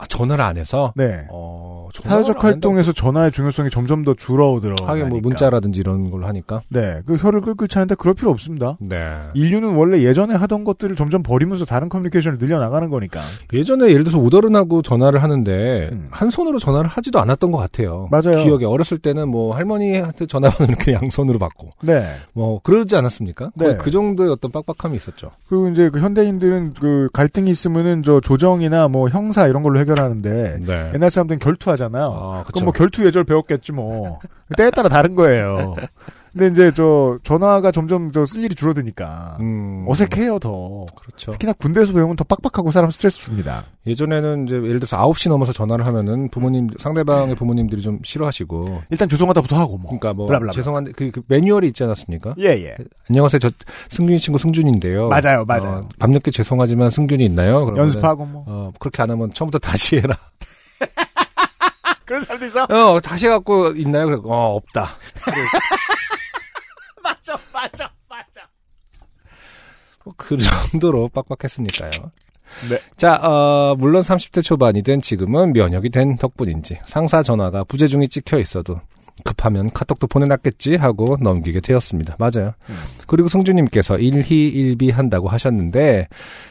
[0.00, 0.92] 아, 전화를 안 해서.
[0.96, 1.26] 네.
[1.30, 2.42] 어, 사회적.
[2.42, 4.74] 활동에서 전화의 중요성이 점점 더 줄어들어.
[4.82, 6.62] 하긴 뭐 문자라든지 이런 걸로 하니까.
[6.68, 8.78] 네, 그 혀를 끌끌 차는데 그럴 필요 없습니다.
[8.80, 8.96] 네.
[9.34, 13.20] 인류는 원래 예전에 하던 것들을 점점 버리면서 다른 커뮤니케이션을 늘려나가는 거니까.
[13.52, 16.08] 예전에 예를 들어서 오더른하고 전화를 하는데 음.
[16.10, 18.08] 한 손으로 전화를 하지도 않았던 것 같아요.
[18.10, 18.42] 맞아요.
[18.44, 22.06] 기억에 어렸을 때는 뭐 할머니한테 전화 받으면 그냥 양손으로 받고 네.
[22.32, 23.50] 뭐 그러지 않았습니까?
[23.56, 23.76] 네.
[23.76, 25.32] 그 정도의 어떤 빡빡함이 있었죠.
[25.48, 30.58] 그리고 이제 그 현대인들은 그 갈등이 있으면은 저 조정이나 뭐 형사 이런 걸로 해결 하는데
[30.60, 30.90] 네.
[30.94, 32.04] 옛날 사람들은 결투하잖아요.
[32.04, 34.20] 아, 그럼 뭐 결투 예절 배웠겠지 뭐.
[34.56, 35.76] 때에 따라 다른 거예요.
[36.32, 40.86] 근데 이제 저 전화가 점점 저 쓸 일이 줄어드니까 음, 어색해요 더.
[40.94, 41.32] 그렇죠.
[41.32, 43.64] 특히나 군대에서 배우면 더 빡빡하고 사람 스트레스 줍니다.
[43.86, 49.58] 예전에는 이제 예를 들어서 9시 넘어서 전화를 하면은 부모님 상대방의 부모님들이 좀 싫어하시고 일단 죄송하다부터
[49.58, 49.90] 하고 뭐.
[49.90, 50.52] 그러니까 뭐 블라블라블라.
[50.52, 52.34] 죄송한데 그, 그 매뉴얼이 있지 않았습니까?
[52.38, 52.76] 예 예.
[53.08, 53.38] 안녕하세요.
[53.40, 53.50] 저
[53.88, 55.08] 승준이 친구 승준인데요.
[55.08, 55.70] 맞아요, 맞아요.
[55.84, 57.64] 어, 밤늦게 죄송하지만 승준이 있나요?
[57.64, 58.44] 그러면은, 연습하고 뭐.
[58.46, 60.16] 어, 그렇게 안 하면 처음부터 다시 해라.
[62.04, 62.64] 그런 사람도 있어.
[62.64, 64.06] 어, 다시 해갖고 있나요?
[64.06, 64.88] 그래, 어, 없다.
[67.10, 68.48] 맞아 맞아 맞아.
[70.04, 71.90] 뭐그 정도로 빡빡했으니까요.
[72.68, 72.78] 네.
[72.96, 78.80] 자, 어, 물론 30대 초반이 된 지금은 면역이 된 덕분인지 상사 전화가 부재중이 찍혀 있어도
[79.24, 82.16] 급하면 카톡도 보내놨겠지 하고 넘기게 되었습니다.
[82.18, 82.54] 맞아요.
[82.70, 82.76] 음.
[83.06, 86.08] 그리고 승주님께서 일희일비 한다고 하셨는데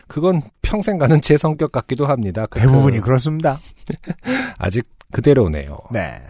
[0.07, 2.45] 그건 평생 가는 제 성격 같기도 합니다.
[2.45, 3.59] 그- 대부분이 그렇습니다.
[4.59, 5.79] 아직 그대로네요.
[5.91, 6.21] 네.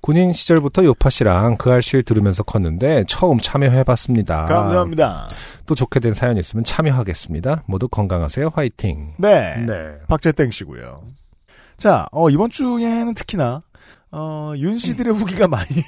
[0.00, 4.46] 군인 시절부터 요파 씨랑 그 알실 들으면서 컸는데 처음 참여해봤습니다.
[4.46, 5.28] 감사합니다.
[5.66, 7.64] 또 좋게 된 사연 있으면 참여하겠습니다.
[7.66, 8.50] 모두 건강하세요.
[8.54, 9.14] 화이팅.
[9.18, 9.56] 네.
[9.66, 9.74] 네.
[10.08, 11.02] 박재땡 씨고요.
[11.76, 13.62] 자, 어, 이번 주에는 특히나
[14.12, 15.68] 어, 윤 씨들의 후기가 많이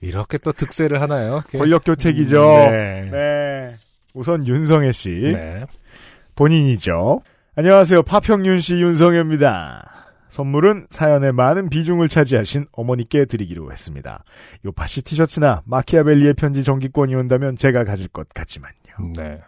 [0.00, 1.42] 이렇게 또 득세를 하나요?
[1.56, 2.40] 권력 교체기죠.
[2.70, 3.08] 네.
[3.10, 3.74] 네.
[4.14, 5.64] 우선 윤성애 씨 네.
[6.34, 7.22] 본인이죠.
[7.54, 8.02] 안녕하세요.
[8.02, 9.91] 파평윤 씨 윤성애입니다.
[10.32, 14.24] 선물은 사연의 많은 비중을 차지하신 어머니께 드리기로 했습니다.
[14.64, 19.12] 요파시 티셔츠나 마키아벨리의 편지 정기권이 온다면 제가 가질 것 같지만요.
[19.14, 19.40] 네.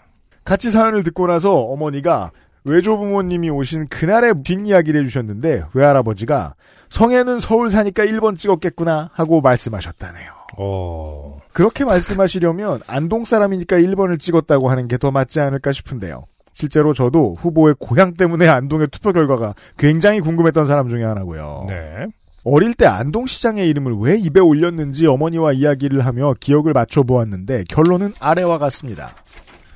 [0.45, 2.33] 같이 사연을 듣고 나서 어머니가
[2.65, 6.55] 외조부모님이 오신 그날의 뒷이야기를 해주셨는데 외할아버지가
[6.91, 10.33] 성에는 서울 사니까 1번 찍었겠구나 하고 말씀하셨다네요.
[10.59, 11.41] 어.
[11.55, 16.27] 그렇게 말씀하시려면 안동 사람이니까 1번을 찍었다고 하는 게 더 맞지 않을까 싶은데요.
[16.55, 21.67] 실제로 저도 후보의 고향 때문에 안동의 투표 결과가 굉장히 궁금했던 사람 중에 하나고요.
[21.69, 22.07] 네.
[22.45, 29.15] 어릴 때 안동시장의 이름을 왜 입에 올렸는지 어머니와 이야기를 하며 기억을 맞춰보았는데 결론은 아래와 같습니다.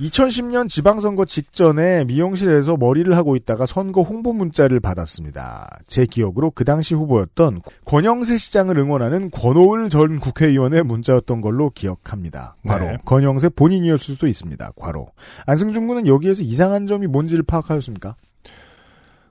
[0.00, 5.80] 2010년 지방선거 직전에 미용실에서 머리를 하고 있다가 선거 홍보 문자를 받았습니다.
[5.87, 12.56] 제 기억으로 그 당시 후보였던 권영세 시장을 응원하는 권오을 전 국회의원의 문자였던 걸로 기억합니다.
[12.64, 12.96] 바로 네.
[13.04, 14.72] 권영세 본인이었을 수도 있습니다.
[14.76, 15.08] 과로.
[15.46, 18.14] 안승준 군은 여기에서 이상한 점이 뭔지를 파악하였습니까?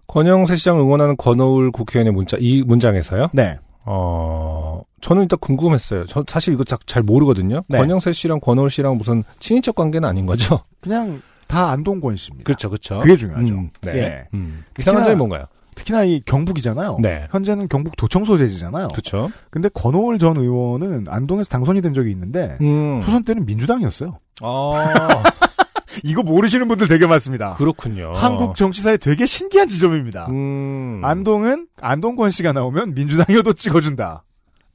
[0.07, 3.29] 권영세 시장 응원하는 권오울 국회의원의 문자, 이 문장에서요?
[3.33, 3.57] 네.
[3.85, 6.05] 어, 저는 일단 궁금했어요.
[6.07, 7.63] 저 사실 이거 자- 잘 모르거든요.
[7.67, 7.77] 네.
[7.77, 10.59] 권영세 씨랑 권오울 씨랑 무슨 친인척 관계는 아닌 거죠?
[10.81, 12.45] 그냥 다 안동권 씨입니다.
[12.45, 12.99] 그렇죠, 그렇죠.
[12.99, 13.53] 그게 중요하죠.
[13.53, 13.95] 음, 네.
[13.97, 14.27] 예.
[14.33, 14.63] 음.
[14.79, 15.45] 이상한 점이 뭔가요?
[15.75, 16.97] 특히나 이 경북이잖아요.
[17.01, 17.27] 네.
[17.31, 18.87] 현재는 경북 도청 소재지잖아요.
[18.87, 19.29] 그렇죠.
[19.51, 23.01] 근데 권오을 전 의원은 안동에서 당선이 된 적이 있는데 음.
[23.05, 24.17] 초선 때는 민주당이었어요.
[24.41, 25.23] 아,
[26.03, 27.51] 이거 모르시는 분들 되게 많습니다.
[27.53, 28.11] 그렇군요.
[28.15, 30.27] 한국 정치사에 되게 신기한 지점입니다.
[30.29, 31.01] 음.
[31.03, 34.23] 안동은 안동권 씨가 나오면 민주당이어도 찍어준다.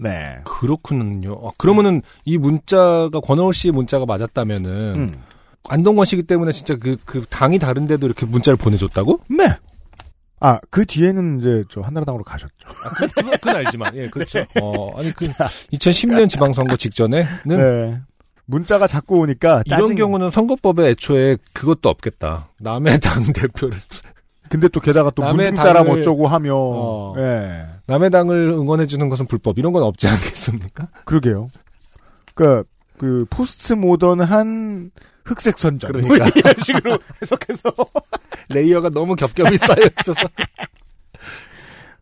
[0.02, 0.38] 네.
[0.44, 1.40] 그렇군요.
[1.44, 5.22] 아, 그러면은 이 문자가 권하올 씨의 문자가 맞았다면은 음.
[5.68, 9.20] 안동권 씨기 때문에 진짜 그, 그 당이 다른데도 이렇게 문자를 보내줬다고?
[9.28, 9.48] 네.
[10.40, 12.52] 아, 그 뒤에는 이제 저 한나라당으로 가셨죠.
[12.66, 14.40] 아, 그, 그건, 그건 알지만, 예, 그렇죠.
[14.60, 15.28] 어, 아니, 그,
[15.72, 18.00] 2010년 지방선거 직전에는 네.
[18.46, 19.94] 문자가 자꾸 오니까 이런 짜증.
[19.94, 22.48] 경우는 선거법에 애초에 그것도 없겠다.
[22.58, 23.78] 남의 당 대표를,
[24.52, 26.52] 근데 또 게다가 또 문중 사람 당을- 어쩌고 하며.
[26.54, 27.14] 어.
[27.16, 27.64] 예.
[27.86, 29.58] 남의 당을 응원해 주는 것은 불법.
[29.58, 30.88] 이런 건 없지 않겠습니까?
[31.06, 31.48] 그러게요.
[32.34, 32.62] 그니까,
[32.98, 34.90] 그, 포스트 모던한
[35.24, 35.92] 흑색 선전.
[35.92, 36.16] 그러니까.
[36.18, 37.70] 뭐 이런 식으로 해석해서.
[38.50, 40.28] layer가 너무 겹겹이 쌓여 있어서.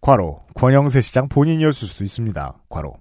[0.01, 0.43] 과로.
[0.55, 2.55] 권영세 시장 본인이었을 수도 있습니다.
[2.69, 2.95] 과로.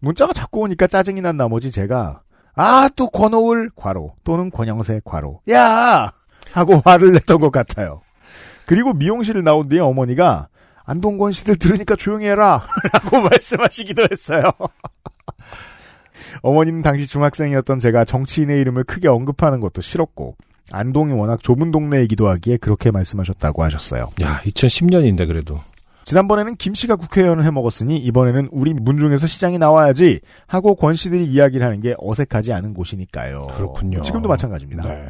[0.00, 2.22] 문자가 자꾸 오니까 짜증이 난 나머지 제가,
[2.54, 4.14] 아, 또 권오을 과로.
[4.24, 5.40] 또는 권영세 과로.
[5.50, 6.12] 야!
[6.52, 8.02] 하고 화를 냈던 것 같아요.
[8.72, 10.48] 그리고 미용실 나온 뒤에 어머니가,
[10.86, 12.64] 안동권 씨들 들으니까 조용히 해라.
[12.90, 14.44] 라고 말씀하시기도 했어요.
[16.40, 20.36] 어머니는 당시 중학생이었던 제가 정치인의 이름을 크게 언급하는 것도 싫었고,
[20.70, 24.08] 안동이 워낙 좁은 동네이기도 하기에 그렇게 말씀하셨다고 하셨어요.
[24.22, 25.60] 야, 2010년인데 그래도.
[26.04, 31.82] 지난번에는 김 씨가 국회의원을 해먹었으니 이번에는 우리 문중에서 시장이 나와야지 하고 권 씨들이 이야기를 하는
[31.82, 33.48] 게 어색하지 않은 곳이니까요.
[33.48, 34.00] 그렇군요.
[34.00, 34.82] 지금도 마찬가지입니다.
[34.82, 35.08] 네.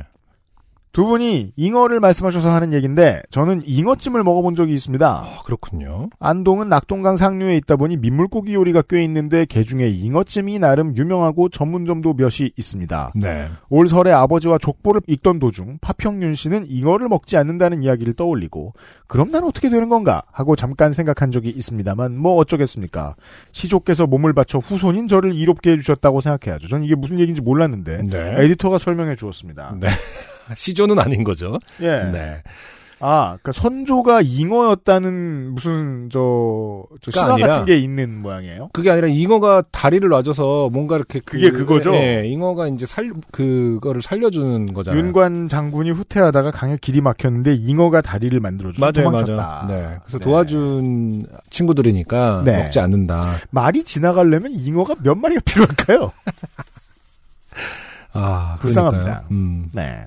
[0.93, 5.09] 두 분이 잉어를 말씀하셔서 하는 얘기인데 저는 잉어찜을 먹어본 적이 있습니다.
[5.09, 6.11] 아, 그렇군요.
[6.21, 12.13] 안동은 낙동강 상류에 있다 보니 민물고기 요리가 꽤 있는데 그 중에 잉어찜이 나름 유명하고 전문점도
[12.13, 13.13] 몇이 있습니다.
[13.15, 13.49] 네.
[13.71, 18.75] 올 설에 아버지와 족보를 읽던 도중 파평윤 씨는 잉어를 먹지 않는다는 이야기를 떠올리고
[19.07, 23.15] 그럼 난 어떻게 되는 건가 하고 잠깐 생각한 적이 있습니다만 뭐 어쩌겠습니까.
[23.53, 26.69] 시족께서 몸을 바쳐 후손인 저를 이롭게 해주셨다고 생각해야죠.
[26.69, 28.35] 저는 이게 무슨 얘기인지 몰랐는데 네.
[28.37, 29.77] 에디터가 설명해 주었습니다.
[29.81, 29.89] 네.
[30.57, 31.59] 시조는 아닌 거죠.
[31.81, 31.87] 예.
[32.13, 32.43] 네.
[33.05, 38.69] 아, 그러니까 선조가 잉어였다는 무슨 저, 저 그가 신화 아니라 같은 게 있는 모양이에요.
[38.73, 41.93] 그게 아니라 잉어가 다리를 놔줘서 뭔가 이렇게 그- 그게 그거죠?
[41.95, 45.03] 예, 잉어가 이제 살 그거를 살려주는 거잖아요.
[45.03, 49.67] 윤관 장군이 후퇴하다가 강에 길이 막혔는데 잉어가 다리를 만들어주고 맞아요, 도망쳤다.
[49.67, 49.67] 맞아요.
[49.91, 49.97] 네.
[50.05, 52.59] 그래서 도와준 친구들이니까 네.
[52.63, 53.33] 먹지 않는다.
[53.51, 56.13] 말이 지나가려면 잉어가 몇 마리가 필요할까요?
[58.13, 59.25] 아, 불쌍합니다.
[59.33, 59.71] 음.
[59.75, 60.05] 네.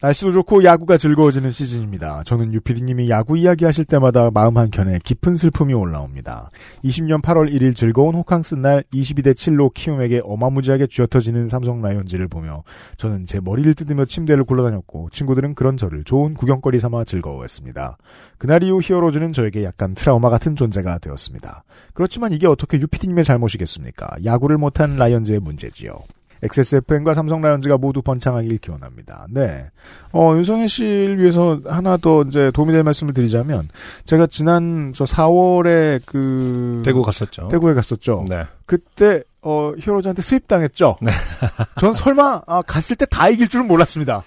[0.00, 2.22] 날씨도 좋고 야구가 즐거워지는 시즌입니다.
[2.24, 6.50] 저는 유피디님이 야구 이야기하실 때마다 마음 한켠에 깊은 슬픔이 올라옵니다.
[6.84, 12.64] 20년 8월 1일 즐거운 호캉스 날 22대 7로 키움에게 어마무지하게 쥐어터지는 삼성 라이온즈를 보며
[12.98, 17.96] 저는 제 머리를 뜯으며 침대를 굴러다녔고 친구들은 그런 저를 좋은 구경거리 삼아 즐거워했습니다.
[18.36, 21.64] 그날 이후 히어로즈는 저에게 약간 트라우마 같은 존재가 되었습니다.
[21.94, 24.16] 그렇지만 이게 어떻게 유피디님의 잘못이겠습니까?
[24.24, 25.98] 야구를 못한 라이온즈의 문제지요.
[26.44, 29.26] XSFM과 삼성 라이온즈가 모두 번창하길 기원합니다.
[29.30, 29.66] 네.
[30.12, 33.68] 어, 윤성혜 씨를 위해서 하나 더 이제 도움이 될 말씀을 드리자면,
[34.04, 36.82] 제가 지난 저 4월에 그.
[36.84, 37.48] 대구 갔었죠.
[37.48, 38.24] 대구에 갔었죠.
[38.28, 38.44] 네.
[38.66, 40.96] 그때, 어, 히어로즈한테 수입당했죠.
[41.80, 44.22] 전 설마, 아, 갔을 때 다 이길 줄은 몰랐습니다.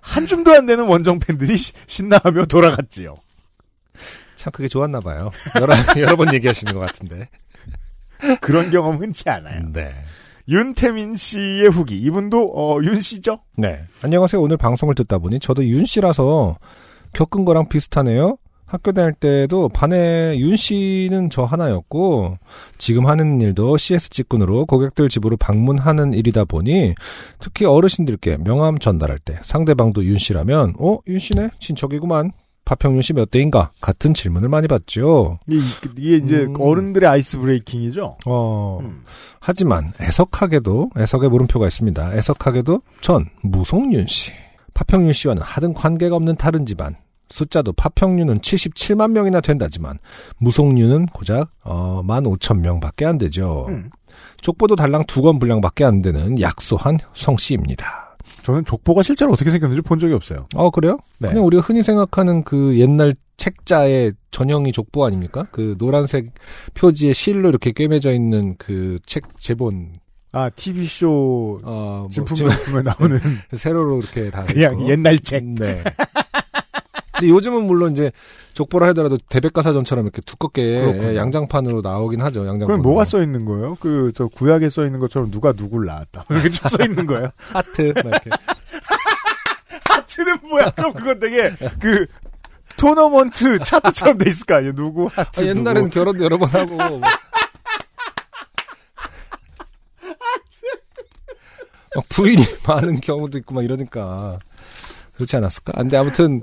[0.00, 3.16] 한 줌도 안 되는 원정 팬들이 시- 신나하며 돌아갔지요.
[4.36, 5.30] 참 그게 좋았나 봐요.
[5.60, 7.28] 여러, 여러 번 얘기하시는 것 같은데.
[8.40, 9.62] 그런 경험 흔치 않아요.
[9.72, 9.94] 네.
[10.48, 11.98] 윤태민 씨의 후기.
[11.98, 13.40] 이분도, 어, 윤 씨죠?
[13.56, 13.82] 네.
[14.02, 14.40] 안녕하세요.
[14.40, 16.56] 오늘 방송을 듣다 보니 저도 윤 씨라서
[17.12, 18.36] 겪은 거랑 비슷하네요.
[18.72, 22.38] 학교 다닐 때도 반에 윤 씨는 저 하나였고
[22.78, 26.94] 지금 하는 일도 CS 직군으로 고객들 집으로 방문하는 일이다 보니
[27.38, 30.96] 특히 어르신들께 명함 전달할 때 상대방도 윤 씨라면 어?
[31.06, 31.50] 윤 씨네?
[31.60, 32.32] 친척이구만.
[32.72, 33.70] 파평윤 씨몇 대인가?
[33.82, 35.38] 같은 질문을 많이 받죠.
[35.50, 35.60] 이-
[35.98, 36.54] 이게 이제 음.
[36.58, 38.16] 어른들의 아이스 브레이킹이죠?
[38.26, 39.02] 어, 음.
[39.40, 42.14] 하지만 애석하게도 애석의 물음표가 있습니다.
[42.16, 44.30] 애석하게도 전 무송윤 씨,
[44.72, 46.96] 파평윤 씨와는 하등 관계가 없는 다른 집안.
[47.28, 49.98] 숫자도 파평윤은 77만 명이나 된다지만
[50.38, 53.66] 무송윤은 고작 어, 15,000명밖에 안 되죠.
[53.68, 53.90] 음.
[54.40, 58.01] 족보도 달랑 두 권 분량밖에 안 되는 약소한 성씨입니다.
[58.42, 60.46] 저는 족보가 실제로 어떻게 생겼는지 본 적이 없어요.
[60.54, 60.98] 어 그래요?
[61.18, 61.28] 네.
[61.28, 65.46] 그냥 우리가 흔히 생각하는 그 옛날 책자의 전형이 족보 아닙니까?
[65.52, 66.32] 그 노란색
[66.74, 69.94] 표지에 실로 이렇게 꿰매져 있는 그 책 제본
[70.34, 73.20] 아, TV쇼 어, 뭐 진품 명품에 나오는
[73.54, 74.90] 세로로 이렇게 다 그냥 있고.
[74.90, 75.44] 옛날 책.
[75.44, 75.82] 네.
[77.22, 78.10] 근데 요즘은 물론 이제
[78.54, 81.14] 족보를 하더라도 대백과사전처럼 이렇게 두껍게 그렇군요.
[81.14, 82.40] 양장판으로 나오긴 하죠.
[82.40, 82.66] 양장판.
[82.66, 83.76] 그럼 뭐가 써 있는 거예요?
[83.78, 86.24] 그, 저, 구약에 써 있는 것처럼 누가 누굴 낳았다.
[86.30, 87.30] 이렇게 쭉 써 있는 거예요?
[87.38, 87.94] 하트.
[89.88, 90.70] 하트는 뭐야?
[90.70, 92.06] 그럼 그건 되게, 그,
[92.76, 94.74] 토너먼트 차트처럼 돼 있을 거 아니에요?
[94.74, 95.40] 누구 하트.
[95.40, 95.94] 아, 옛날에는 누구.
[95.94, 96.74] 결혼도 여러 번 하고.
[96.76, 97.00] 뭐.
[101.94, 104.38] 막 부인이 많은 경우도 있고 막 이러니까
[105.14, 105.72] 그렇지 않았을까?
[105.76, 106.40] 아, 근데 아무튼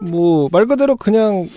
[0.00, 1.48] 뭐 말 그대로 그냥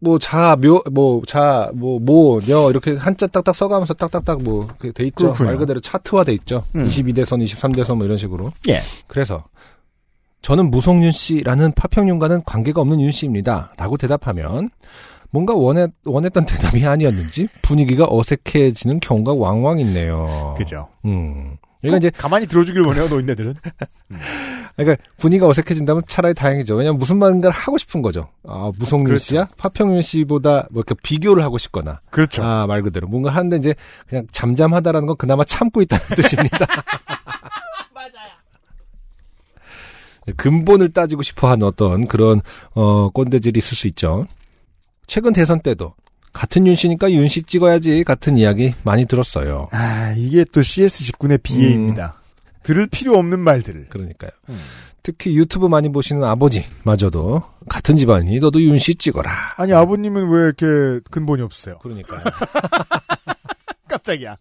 [0.00, 5.04] 뭐 자, 묘, 뭐 자, 뭐 모, 녀 이렇게 한자 딱딱 써가면서 딱딱딱 뭐 돼
[5.04, 5.14] 있죠.
[5.26, 5.48] 그렇군요.
[5.48, 6.64] 말 그대로 차트화 돼 있죠.
[6.74, 6.86] 음.
[6.88, 8.52] 22대선, 23대선 뭐 이런 식으로.
[8.68, 8.80] 예.
[9.06, 9.44] 그래서
[10.42, 13.72] 저는 무송윤 씨라는 파평윤과는 관계가 없는 윤 씨입니다.
[13.76, 14.70] 라고 대답하면
[15.30, 20.54] 뭔가 원했, 원했던 대답이 아니었는지 분위기가 어색해지는 경우가 왕왕 있네요.
[20.56, 20.88] 그죠.
[21.04, 21.56] 음.
[21.80, 23.54] 그러니까 이제 가만히 들어주길 원해요, 노인네들은.
[24.76, 26.74] 그러니까 분위기가 어색해진다면 차라리 다행이죠.
[26.74, 28.28] 왜냐면 무슨 말인가를 하고 싶은 거죠.
[28.46, 29.24] 아, 무송윤 그렇죠.
[29.24, 29.48] 씨야?
[29.56, 32.00] 파평윤 씨보다 뭐 이렇게 비교를 하고 싶거나.
[32.10, 32.42] 그렇죠.
[32.42, 33.08] 아, 말 그대로.
[33.08, 33.74] 뭔가 하는데 이제
[34.08, 36.66] 그냥 잠잠하다라는 건 그나마 참고 있다는 뜻입니다.
[37.94, 38.32] 맞아요.
[40.36, 42.40] 근본을 따지고 싶어 하는 어떤 그런,
[42.74, 44.26] 어, 꼰대질이 있을 수 있죠.
[45.06, 45.94] 최근 대선 때도
[46.36, 49.68] 같은 윤 씨니까 윤 씨 찍어야지 같은 이야기 많이 들었어요.
[49.72, 52.20] 아, 이게 또 CS 직군의 비애입니다.
[52.62, 53.88] 들을 필요 없는 말들을.
[53.88, 54.30] 그러니까요.
[54.50, 54.60] 음.
[55.02, 59.54] 특히 유튜브 많이 보시는 아버지마저도 같은 집안이 너도 윤 씨 찍어라.
[59.56, 61.78] 아니, 아버님은 왜 이렇게 근본이 없으세요?
[61.78, 62.20] 그러니까요.
[63.88, 64.36] 깜짝이야.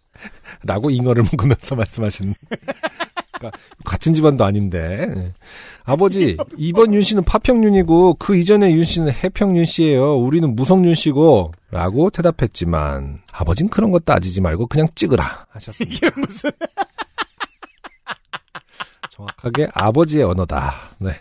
[0.64, 2.34] 라고 잉어를 먹으면서 말씀하시는.
[3.38, 5.14] 그러니까 같은 집안도 아닌데.
[5.16, 5.34] 예.
[5.84, 10.16] 아버지, 이번 윤 씨는 파평윤이고 그 이전에 윤 씨는 해평윤 씨예요.
[10.18, 15.96] 우리는 무성윤 씨고 라고 대답했지만 아버진 그런 거 따지지 말고 그냥 찍으라 하셨습니다.
[15.96, 16.50] 이게 무슨.
[19.12, 20.74] 정확하게 아버지의 언어다.
[21.00, 21.12] 네.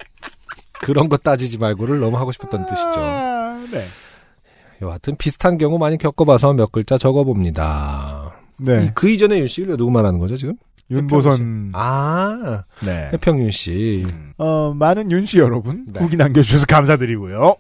[0.80, 2.92] 그런 거 따지지 말고를 너무 하고 싶었던 뜻이죠.
[2.96, 3.84] 아, 네.
[4.82, 8.34] 여하튼 비슷한 경우 많이 겪어봐서 몇 글자 적어봅니다.
[8.58, 8.84] 네.
[8.86, 10.54] 이- 그 이전에 윤 씨를 누구 말하는 거죠 지금?
[10.90, 11.72] 윤보선.
[11.74, 13.10] 아, 네.
[13.12, 14.06] 해평윤 씨.
[14.36, 15.86] 어, 많은 윤 씨 여러분.
[15.88, 16.00] 네.
[16.00, 17.56] 후기 남겨주셔서 감사드리고요.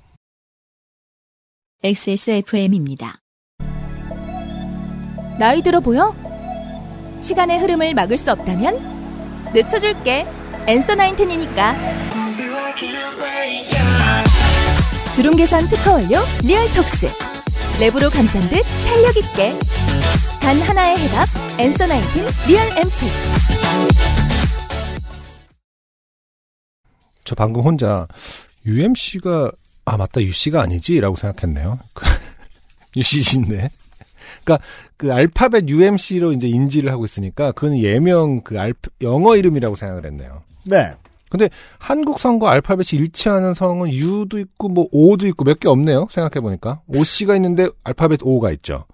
[1.82, 3.18] XSFM입니다.
[5.38, 6.14] 나이 들어 보여?
[7.20, 10.26] 시간의 흐름을 막을 수 없다면 늦춰줄게.
[10.66, 11.74] 엔서 나인텐이니까.
[15.14, 17.08] 주름 개선 특허 완료 리얼톡스.
[17.80, 19.52] 랩으로 감싼 듯 탄력 있게.
[20.40, 21.26] 단 하나의 해답.
[21.58, 23.06] Answer Nineteen Real 앰플.
[27.24, 28.06] 저 방금 혼자
[28.64, 29.50] UMC가
[29.86, 31.80] 아 맞다 UC가 아니지라고 생각했네요.
[32.96, 33.70] UC인데.
[34.44, 34.64] 그러니까
[34.96, 40.44] 그 알파벳 UMC로 이제 인지를 하고 있으니까 그건 예명 그 알, 영어 이름이라고 생각을 했네요.
[40.62, 40.92] 네.
[41.78, 46.08] 한국 성과 알파벳이 일치하는 성은 U도 있고 뭐 O도 있고 몇 개 없네요.
[46.10, 48.84] 생각해 보니까 OC가 있는데 알파벳 O가 있죠.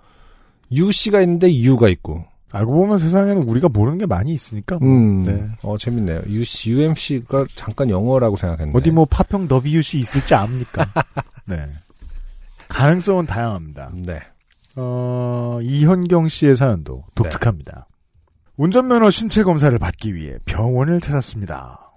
[0.73, 2.25] UC가 있는데 U가 있고.
[2.53, 4.79] 알고 보면 세상에는 우리가 모르는 게 많이 있으니까.
[4.79, 4.89] 뭐.
[4.89, 5.47] 음, 네.
[5.63, 6.23] 어 재밌네요.
[6.27, 8.77] UC, UMC가 잠깐 영어라고 생각했는데.
[8.77, 10.85] 어디 뭐 파평 WC 있을지 압니까?
[11.47, 11.65] 네.
[12.69, 13.91] 가능성은 다양합니다.
[13.95, 14.21] 네.
[14.77, 17.87] 어, 이현경 씨의 사연도 독특합니다.
[18.57, 21.90] 운전면허 신체 검사를 받기 위해 병원을 찾았습니다.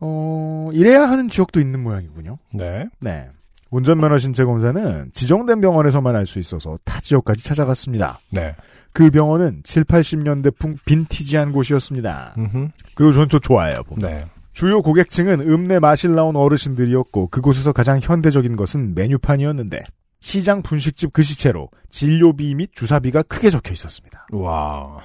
[0.00, 2.38] 어, 이래야 하는 지역도 있는 모양이군요.
[2.54, 2.86] 네.
[3.00, 3.28] 네.
[3.70, 8.18] 운전면허 신체 검사는 지정된 병원에서만 할 수 있어서 타 지역까지 찾아갔습니다.
[8.30, 8.54] 네.
[8.92, 12.34] 그 병원은 7, 80년대 풍 빈티지한 곳이었습니다.
[12.36, 12.68] 음흠.
[12.94, 13.82] 그리고 저는 또 좋아해요.
[13.84, 14.10] 보면.
[14.10, 14.24] 네.
[14.52, 19.78] 주요 고객층은 읍내 마실 나온 어르신들이었고 그곳에서 가장 현대적인 것은 메뉴판이었는데
[20.20, 24.26] 시장 분식집 글씨체로 진료비 및 주사비가 크게 적혀 있었습니다.
[24.32, 24.98] 와.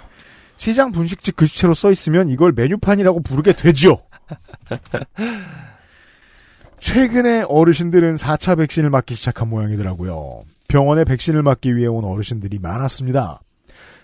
[0.57, 3.97] 시장 분식집 글씨체로 써 있으면 이걸 메뉴판이라고 부르게 되지요.
[6.79, 10.43] 최근에 어르신들은 4차 백신을 맞기 시작한 모양이더라고요.
[10.67, 13.39] 병원에 백신을 맞기 위해 온 어르신들이 많았습니다.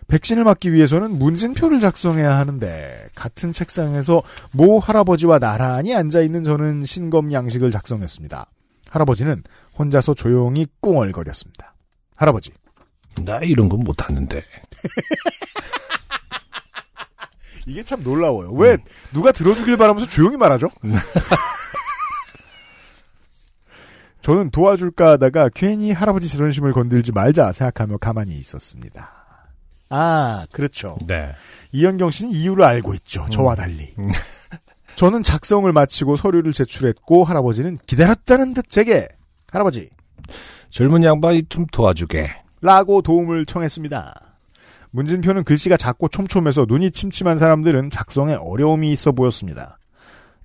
[0.08, 7.32] 백신을 맞기 위해서는 문진표를 작성해야 하는데 같은 책상에서 모 할아버지와 나란히 앉아 있는 저는 신검
[7.32, 8.46] 양식을 작성했습니다.
[8.90, 9.44] 할아버지는
[9.78, 11.74] 혼자서 조용히 꿍얼거렸습니다.
[12.16, 12.52] 할아버지,
[13.24, 14.44] 나 이런 건 못하는데.
[17.68, 18.52] 이게 참 놀라워요.
[18.52, 18.78] 왜
[19.14, 20.68] 누가 들어주길 바라면서 조용히 말하죠?
[24.22, 29.12] 저는 도와줄까 하다가 괜히 할아버지 자존심을 건들지 말자 생각하며 가만히 있었습니다.
[29.90, 30.98] 아, 그렇죠.
[31.06, 31.34] 네.
[31.72, 33.26] 이현경 씨는 이유를 알고 있죠.
[33.32, 33.94] 저와 달리.
[34.00, 34.08] 음.
[34.96, 39.08] 저는 작성을 마치고 서류를 제출했고 할아버지는 기다렸다는 듯 제게
[39.50, 39.90] 할아버지
[40.70, 42.32] 젊은 양반이 좀 도와주게.
[42.62, 44.31] 라고 도움을 청했습니다.
[44.92, 49.78] 문진표는 글씨가 작고 촘촘해서 눈이 침침한 사람들은 작성에 어려움이 있어 보였습니다.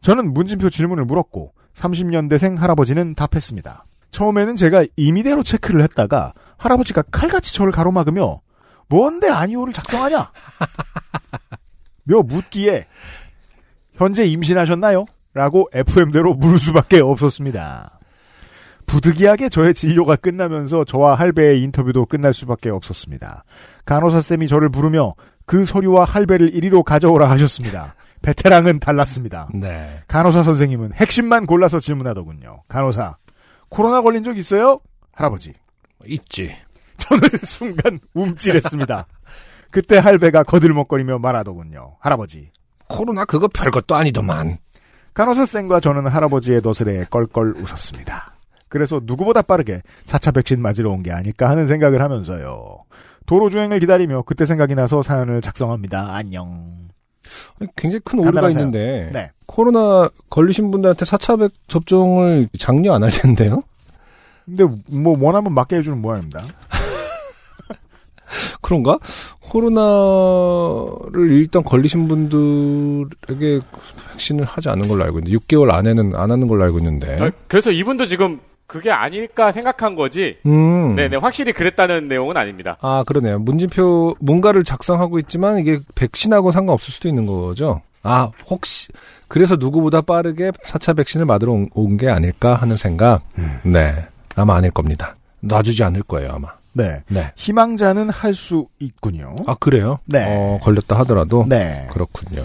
[0.00, 3.84] 저는 문진표 질문을 물었고 30년대생 할아버지는 답했습니다.
[4.10, 8.40] 처음에는 제가 임의대로 체크를 했다가 할아버지가 칼같이 저를 가로막으며
[8.88, 10.30] 뭔데 아니오를 작성하냐?
[12.04, 12.86] 며 묻기에
[13.94, 15.06] 현재 임신하셨나요?
[15.34, 17.95] 라고 FM대로 물을 수밖에 없었습니다.
[18.86, 23.44] 부득이하게 저의 진료가 끝나면서 저와 할배의 인터뷰도 끝날 수밖에 없었습니다.
[23.84, 27.94] 간호사 쌤이 저를 부르며 그 서류와 할배를 이리로 가져오라 하셨습니다.
[28.22, 29.48] 베테랑은 달랐습니다.
[29.54, 29.86] 네.
[30.08, 32.62] 간호사 선생님은 핵심만 골라서 질문하더군요.
[32.68, 33.16] 간호사,
[33.68, 34.80] 코로나 걸린 적 있어요?
[35.12, 35.54] 할아버지.
[36.06, 36.54] 있지.
[36.98, 39.06] 저는 순간 움찔했습니다.
[39.70, 41.96] 그때 할배가 거들먹거리며 말하더군요.
[42.00, 42.50] 할아버지.
[42.88, 44.58] 코로나 그거 별것도 아니더만.
[45.14, 48.35] 간호사 쌤과 저는 할아버지의 너스레에 껄껄 웃었습니다.
[48.68, 52.78] 그래서 누구보다 빠르게 4차 백신 맞으러 온 게 아닐까 하는 생각을 하면서요.
[53.26, 56.14] 도로 주행을 기다리며 그때 생각이 나서 사연을 작성합니다.
[56.14, 56.88] 안녕.
[57.76, 58.48] 굉장히 큰 오류가.
[58.50, 59.30] 있는데 네.
[59.46, 63.62] 코로나 걸리신 분들한테 4차 백 접종을 장려 안 할 텐데요?
[64.44, 66.44] 근데 뭐 원하면 맞게 해주는 모양입니다.
[68.62, 68.98] 그런가?
[69.40, 73.60] 코로나를 일단 걸리신 분들에게
[74.12, 77.16] 백신을 하지 않은 걸로 알고 있는데 6개월 안에는 안 하는 걸로 알고 있는데.
[77.20, 80.38] 아, 그래서 이분도 지금 그게 아닐까 생각한 거지.
[80.46, 80.94] 음.
[80.96, 82.76] 네네 확실히 그랬다는 내용은 아닙니다.
[82.80, 83.38] 아, 그러네요.
[83.38, 87.80] 문진표 뭔가를 작성하고 있지만 이게 백신하고 상관없을 수도 있는 거죠.
[88.02, 88.88] 아, 혹시
[89.28, 93.22] 그래서 누구보다 빠르게 4차 백신을 맞으러 온 게 아닐까 하는 생각.
[93.62, 94.06] 네.
[94.36, 95.16] 아마 아닐 겁니다.
[95.40, 96.48] 놔주지 않을 거예요, 아마.
[96.72, 97.02] 네.
[97.08, 97.32] 네.
[97.36, 99.34] 희망자는 할 수 있군요.
[99.46, 99.98] 아, 그래요?
[100.04, 100.24] 네.
[100.28, 101.86] 어, 걸렸다 하더라도 네.
[101.90, 102.44] 그렇군요.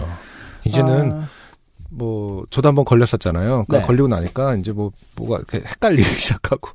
[0.64, 1.28] 이제는 아,
[1.94, 3.64] 뭐 저도 한번 걸렸었잖아요.
[3.66, 3.82] 그러니까 네.
[3.82, 6.70] 걸리고 나니까 이제 뭐 뭐가 이렇게 헷갈리기 시작하고.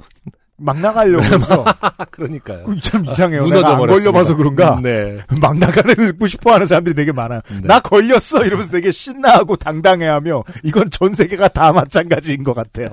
[0.60, 2.66] 막 나가려고 해서 아, 그러니까요.
[2.82, 3.44] 참 이상해요.
[3.44, 4.12] 무너져 내가 안 버렸습니다.
[4.12, 4.80] 걸려봐서 그런가?
[4.82, 5.18] 네.
[5.40, 7.42] 막 나가고 싶어하는 사람들이 되게 많아요.
[7.62, 7.68] 네.
[7.68, 12.90] 나 걸렸어 이러면서 되게 신나하고 당당해하며 이건 전 세계가 다 마찬가지인 것 같아요.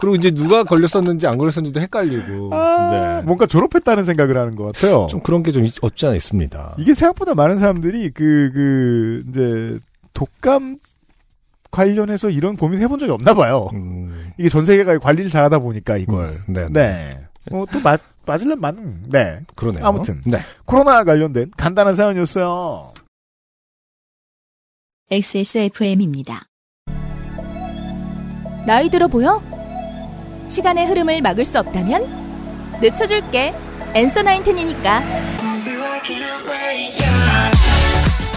[0.00, 2.50] 그리고 이제 누가 걸렸었는지 안 걸렸었는지도 헷갈리고.
[2.52, 3.22] 네.
[3.24, 5.08] 뭔가 졸업했다는 생각을 하는 것 같아요.
[5.10, 6.74] 좀 그런 게 좀 없지 않아 있습니다.
[6.78, 9.78] 이게 생각보다 많은 사람들이 그, 그, 이제,
[10.14, 10.76] 독감
[11.70, 13.68] 관련해서 이런 고민 해본 적이 없나 봐요.
[13.74, 16.28] 음, 이게 전 세계가 관리를 잘하다 보니까 이걸.
[16.48, 16.68] 음, 네.
[16.70, 17.20] 네.
[17.50, 19.04] 뭐, 또 맞, 맞을면 맞는.
[19.10, 19.40] 네.
[19.54, 19.84] 그러네요.
[19.86, 20.20] 아무튼.
[20.26, 20.38] 네.
[20.64, 22.92] 코로나 관련된 간단한 사연이었어요.
[25.10, 26.44] XSFM입니다.
[28.66, 29.42] 나이 들어 보여?
[30.48, 32.06] 시간의 흐름을 막을 수 없다면
[32.80, 33.54] 늦춰줄게.
[33.94, 35.02] 엔서 나인텐이니까.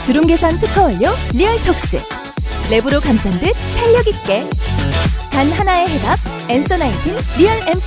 [0.06, 2.31] 주름 개선 특허 완료 리얼톡스.
[2.72, 4.50] 랩으로 감싼 듯 탄력 있게.
[5.30, 6.18] 단 하나의 해답.
[6.50, 7.82] Answer Nineteen Real 앰플.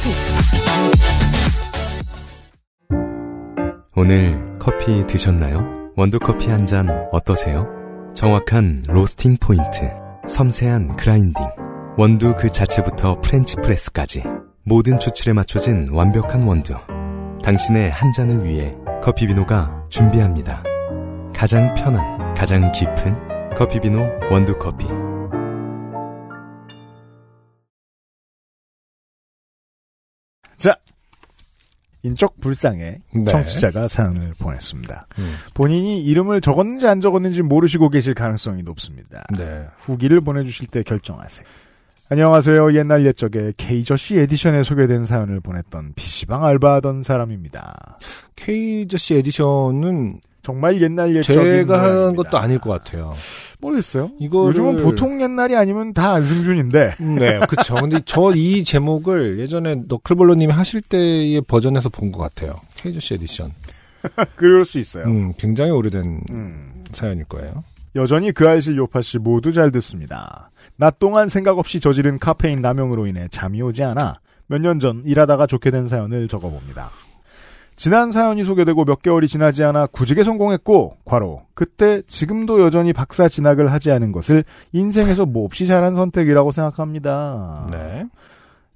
[3.97, 5.65] 오늘 커피 드셨나요?
[5.97, 7.67] 원두커피 한 잔 어떠세요?
[8.15, 9.91] 정확한 로스팅 포인트,
[10.27, 11.47] 섬세한 grinding,
[11.97, 14.23] 원두 그 자체부터 French press까지
[14.65, 16.75] 모든 추출에 맞춰진 완벽한 원두.
[17.43, 20.63] 당신의 한 잔을 위해 커피비노가 준비합니다.
[21.35, 23.99] 가장 편한, 가장 깊은 커피비노
[24.33, 24.87] 원두커피.
[30.57, 30.77] 자.
[32.03, 33.25] 인적 불상의 네.
[33.25, 35.07] 청취자가 사연을 보냈습니다.
[35.19, 35.35] 음.
[35.55, 39.25] 본인이 이름을 적었는지 안 적었는지 모르시고 계실 가능성이 높습니다.
[39.37, 39.67] 네.
[39.79, 41.47] 후기를 보내주실 때 결정하세요.
[42.11, 42.75] 안녕하세요.
[42.75, 47.99] 옛날 옛적에 케이저씨 edition에 소개된 사연을 보냈던 PC방 알바하던 사람입니다.
[48.37, 52.15] 케이저씨 edition은 정말 옛날 옛적인 제가 한.
[52.17, 53.15] 것도 아닐 것 같아요.
[53.61, 54.11] 모르겠어요.
[54.21, 57.75] 이거를- 요즘은 보통 옛날이 아니면 다 안승준인데 네, 그쵸.
[57.77, 62.61] 근데 저 이 제목을 예전에 너클볼러님이 하실 때의 버전에서 본 것 같아요.
[62.77, 63.51] 케이저씨 에디션.
[64.37, 65.05] 그럴 수 있어요.
[65.07, 66.85] 음, 굉장히 오래된 음.
[66.93, 67.65] 사연일 거예요.
[67.97, 70.51] 여전히 그알싫 요파씨 모두 잘 듣습니다.
[70.77, 75.47] 낮 동안 생각 없이 저지른 카페인 남용으로 인해 잠이 오지 않아 몇 년 전 일하다가
[75.47, 76.91] 좋게 된 사연을 적어봅니다.
[77.85, 83.71] 지난 사연이 소개되고 몇 개월이 지나지 않아 구직에 성공했고, 과로, 그때 지금도 여전히 박사 진학을
[83.71, 84.43] 하지 않은 것을
[84.73, 87.69] 인생에서 몹시 잘한 선택이라고 생각합니다.
[87.71, 88.07] 네.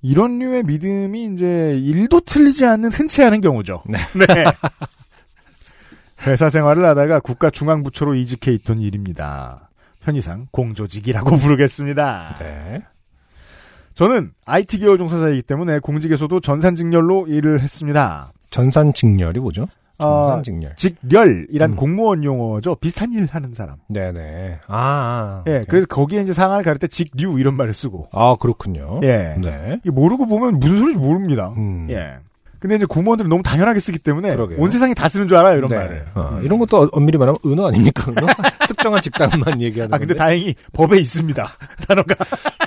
[0.03, 3.83] 이런 류의 믿음이 이제 일도 틀리지 않는 흔치 않은 경우죠.
[3.87, 3.97] 네.
[6.27, 9.71] 회사 생활을 하다가 국가중앙부처로 이직해 있던 일입니다.
[10.01, 12.37] 편의상 공조직이라고 부르겠습니다.
[12.41, 12.83] 네.
[13.95, 18.33] 저는 IT 계열 종사자이기 때문에 공직에서도 전산직렬로 일을 했습니다.
[18.51, 19.67] 전산직렬이 뭐죠?
[20.01, 20.77] 아, 전산직렬.
[20.77, 21.77] 직렬이란 음.
[21.77, 22.77] 공무원 용어죠.
[22.77, 23.77] 비슷한 일 하는 사람.
[23.89, 24.61] 네네.
[24.69, 25.45] 아, 아.
[25.49, 25.65] 예, 오케이.
[25.67, 28.09] 그래서 거기에 이제 상황을 가릴 때 직류 이런 말을 쓰고.
[28.13, 29.01] 아, 그렇군요.
[29.03, 29.35] 예.
[29.41, 29.81] 네.
[29.85, 31.53] 모르고 보면 무슨 소리인지 모릅니다.
[31.57, 31.89] 음.
[31.91, 32.19] 예.
[32.61, 34.59] 근데 이제 공무원들은 너무 당연하게 쓰기 때문에 그러게요.
[34.61, 35.77] 온 세상이 다 쓰는 줄 알아요, 이런 네.
[35.77, 36.07] 말을.
[36.15, 38.11] 어, 이런 것도 어- 엄밀히 말하면 은어 아닙니까?
[38.11, 38.27] 은어?
[38.69, 40.15] 특정한 집단만 얘기하는 아, 근데 건데.
[40.15, 41.53] 다행히 법에 있습니다.
[41.87, 42.15] 단어가.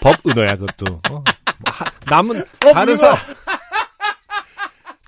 [0.01, 0.99] 법 은어야 그것도.
[1.11, 1.23] 어?
[1.65, 2.95] 하- 남은 법 다른!
[2.97, 3.15] 사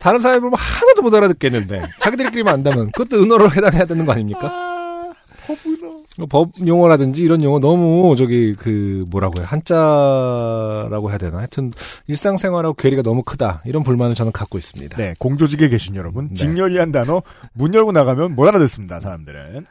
[0.04, 4.50] 다른 사람이 보면 하나도 못 알아듣겠는데 자기들끼리만 안다면 그것도 은어로 해당해야 되는 거 아닙니까?
[4.52, 5.14] 아,
[5.48, 6.28] 법은어.
[6.30, 11.72] 법 용어라든지 이런 용어 너무 저기 그 뭐라고 해 한자라고 해야 되나 하여튼
[12.08, 14.98] 일상생활하고 괴리가 너무 크다 이런 불만을 저는 갖고 있습니다.
[14.98, 16.36] 네, 공조직에 계신 여러분, 네.
[16.36, 17.24] 직렬이란 단어
[17.54, 19.66] 문 열고 나가면 못 알아듣습니다, 사람들은.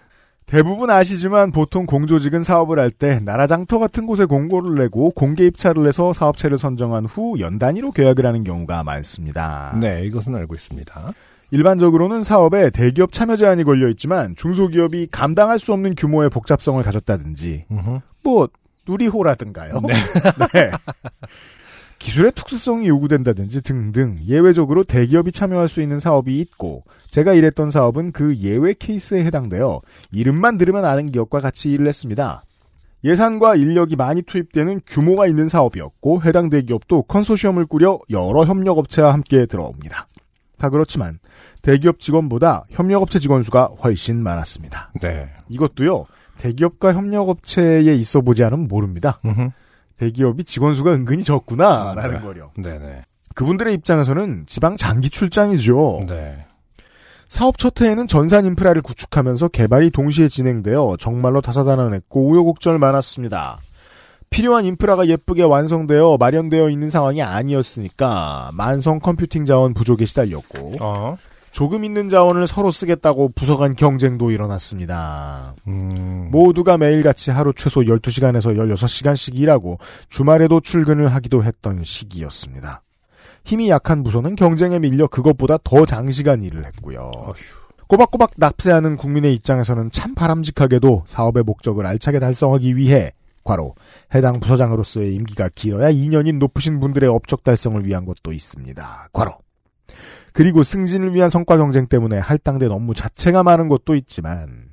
[0.53, 5.87] 대부분 아시지만 보통 공조직은 사업을 할 때 나라 장터 같은 곳에 공고를 내고 공개 입찰을
[5.89, 9.75] 해서 사업체를 선정한 후 연 단위로 계약을 하는 경우가 많습니다.
[9.81, 11.13] 네, 이것은 알고 있습니다.
[11.53, 18.01] 일반적으로는 사업에 대기업 참여 제한이 걸려 있지만 중소기업이 감당할 수 없는 규모의 복잡성을 가졌다든지 음흠.
[18.23, 18.49] 뭐
[18.87, 19.81] 누리호라든가요.
[19.87, 19.95] 네.
[20.53, 20.71] 네.
[22.03, 28.37] 기술의 특수성이 요구된다든지 등등 예외적으로 대기업이 참여할 수 있는 사업이 있고 제가 일했던 사업은 그
[28.39, 29.81] 예외 케이스에 해당되어
[30.11, 32.43] 이름만 들으면 아는 기업과 같이 일을 했습니다.
[33.05, 40.09] 예산과 인력이 많이 투입되는 규모가 있는 사업이었고 해당 대기업도 컨소시엄을 꾸려 여러 협력업체와 함께 들어옵니다.
[40.59, 41.21] 다 그렇지만
[41.63, 44.91] 대기업 직원보다 협력업체 직원 수가 훨씬 많았습니다.
[45.01, 45.29] 네.
[45.49, 46.07] 이것도요
[46.39, 49.21] 대기업과 협력업체에 있어 보지 않으면 모릅니다.
[49.25, 49.51] 음흠.
[50.03, 52.21] 대기업이 직원 수가 은근히 적구나라는 네.
[52.21, 52.51] 거요.
[52.57, 53.05] 네네.
[53.35, 56.07] 그분들의 입장에서는 지방 장기 출장이죠.
[56.09, 56.45] 네.
[57.29, 63.61] 사업 첫 해에는 전산 인프라를 구축하면서 개발이 동시에 진행되어 정말로 다사다난했고 우여곡절 많았습니다.
[64.29, 71.17] 필요한 인프라가 예쁘게 완성되어 마련되어 있는 상황이 아니었으니까 만성 컴퓨팅 자원 부족에 시달렸고 어.
[71.53, 75.55] 조금 있는 자원을 서로 쓰겠다고 부서 간 경쟁도 일어났습니다.
[75.69, 76.29] 음.
[76.33, 79.79] 모두가 매일같이 하루 최소 12시간에서 16시간씩 일하고
[80.09, 82.83] 주말에도 출근을 하기도 했던 시기였습니다.
[83.45, 87.11] 힘이 약한 부서는 경쟁에 밀려 그것보다 더 장시간 일을 했고요.
[87.89, 93.13] 꼬박꼬박 납세하는 국민의 입장에서는 참 바람직하게도 사업의 목적을 알차게 달성하기 위해
[93.45, 93.75] 과로
[94.15, 99.09] 해당 부서장으로서의 임기가 길어야 2년인 높으신 분들의 업적 달성을 위한 것도 있습니다.
[99.13, 99.35] 과로
[100.33, 104.73] 그리고 승진을 위한 성과 경쟁 때문에 할당된 업무 자체가 많은 것도 있지만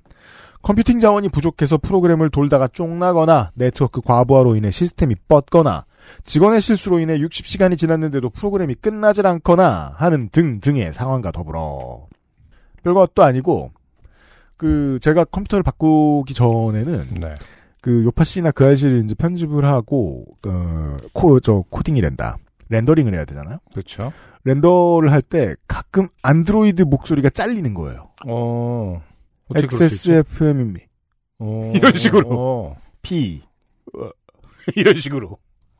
[0.61, 5.85] 컴퓨팅 자원이 부족해서 프로그램을 돌다가 쫑나거나 네트워크 과부하로 인해 시스템이 뻗거나
[6.25, 12.07] 직원의 실수로 인해 60시간이 지났는데도 프로그램이 끝나질 않거나 하는 등등의 상황과 더불어
[12.83, 13.71] 별것도 아니고
[14.57, 17.35] 그 제가 컴퓨터를 바꾸기 전에는 네.
[17.81, 22.37] 그 요파 씨나 그 아저씨를 이제 편집을 하고 그코저 코딩이란다
[22.67, 23.59] 렌더링을 해야 되잖아요.
[23.71, 24.11] 그렇죠.
[24.45, 28.09] 렌더를 할 때 가끔 안드로이드 목소리가 잘리는 거예요.
[28.27, 29.01] 어.
[29.53, 30.85] XSFM입니다.
[31.39, 31.71] 어.
[31.75, 32.27] 이런 식으로.
[32.31, 32.77] 어.
[33.01, 33.41] P
[33.97, 34.09] 어,
[34.75, 35.37] 이런 식으로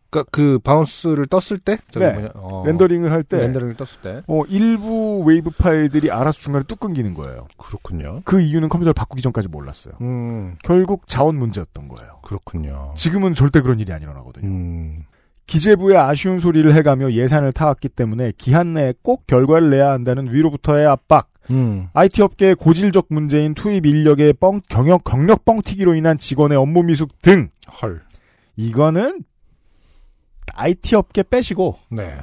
[0.10, 2.12] 그러니까 그 bounce를 떴을 때 네.
[2.12, 2.64] 뭐냐, 어.
[2.66, 7.48] 렌더링을 할 때 렌더링을 떴을 때 어, 일부 웨이브 파일들이 알아서 중간에 뚝 끊기는 거예요.
[7.58, 8.22] 그렇군요.
[8.26, 9.94] 그 이유는 컴퓨터를 바꾸기 전까지 몰랐어요.
[10.02, 10.56] 음.
[10.64, 12.20] 결국 자원 문제였던 거예요.
[12.24, 12.94] 그렇군요.
[12.96, 14.48] 지금은 절대 그런 일이 안 일어나거든요.
[14.48, 15.04] 음.
[15.50, 21.32] 기재부에 아쉬운 소리를 해가며 예산을 타왔기 때문에 기한 내에 꼭 결과를 내야 한다는 위로부터의 압박,
[21.50, 21.88] 음.
[21.94, 27.50] IT 업계의 고질적 문제인 투입 인력의 뻥, 경력, 경력 뻥튀기로 인한 직원의 업무 미숙 등,
[27.82, 28.04] 헐.
[28.58, 29.24] 이거는
[30.54, 32.16] IT 업계 빼시고, 네.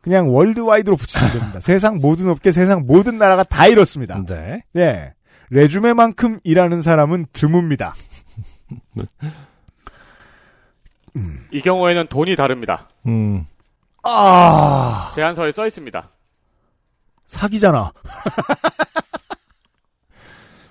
[0.00, 1.60] 그냥 월드와이드로 붙이면 됩니다.
[1.62, 4.24] 세상 모든 업계, 세상 모든 나라가 다 이렇습니다.
[4.24, 4.62] 네.
[4.74, 5.14] 예.
[5.50, 7.92] 레주메만큼 일하는 사람은 드뭅니다.
[11.50, 12.88] 이 경우에는 돈이 다릅니다.
[13.06, 13.46] 음.
[14.02, 16.08] 아, 제안서에 써 있습니다.
[17.26, 17.92] 사기잖아.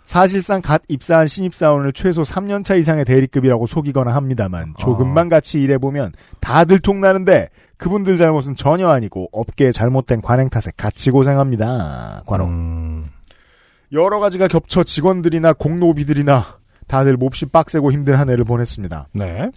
[0.03, 6.79] 사실상 갓 입사한 신입사원을 최소 3년차 이상의 대리급이라고 속이거나 합니다만 조금만 같이 일해보면 다 들
[6.79, 12.23] 통나는데 그분들 잘못은 전혀 아니고 업계의 잘못된 관행 탓에 같이 고생합니다.
[12.25, 12.45] 과로.
[12.45, 13.05] 음.
[13.91, 16.43] 여러 가지가 겹쳐 직원들이나 공노비들이나
[16.87, 19.09] 다들 몹시 빡세고 힘든 한 해를 보냈습니다.
[19.13, 19.51] 네.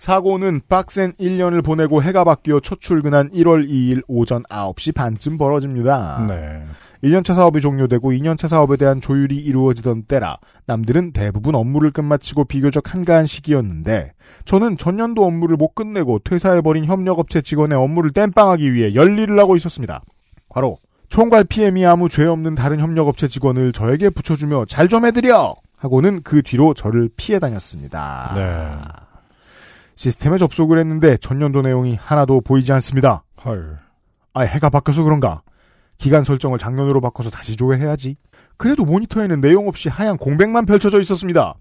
[0.00, 6.24] 사고는 빡센 1년을 보내고 해가 바뀌어 첫 출근한 1월 2일 오전 9시 반쯤 벌어집니다.
[6.26, 6.64] 네.
[7.04, 13.26] 1년차 사업이 종료되고 2년차 사업에 대한 조율이 이루어지던 때라 남들은 대부분 업무를 끝마치고 비교적 한가한
[13.26, 14.12] 시기였는데
[14.46, 20.00] 저는 전년도 업무를 못 끝내고 퇴사해버린 협력업체 직원의 업무를 땜빵하기 위해 열일을 하고 있었습니다.
[20.48, 20.78] 바로
[21.10, 25.56] 총괄 PM이 아무 죄 없는 다른 협력업체 직원을 저에게 붙여주며 잘 좀 해드려!
[25.76, 28.32] 하고는 그 뒤로 저를 피해 다녔습니다.
[28.34, 29.09] 네.
[30.00, 33.22] 시스템에 접속을 했는데 전년도 내용이 하나도 보이지 않습니다.
[33.44, 33.78] 헐.
[34.32, 35.42] 아, 해가 바뀌어서 그런가?
[35.98, 38.16] 기간 설정을 작년으로 바꿔서 다시 조회해야지.
[38.56, 41.52] 그래도 모니터에는 내용 없이 하얀 공백만 펼쳐져 있었습니다.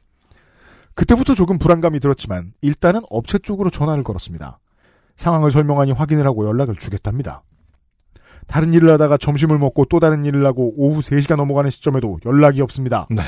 [0.93, 4.59] 그때부터 조금 불안감이 들었지만 일단은 업체 쪽으로 전화를 걸었습니다.
[5.17, 7.43] 상황을 설명하니 확인을 하고 연락을 주겠답니다.
[8.47, 13.05] 다른 일을 하다가 점심을 먹고 또 다른 일을 하고 오후 3시가 넘어가는 시점에도 연락이 없습니다.
[13.09, 13.21] 네.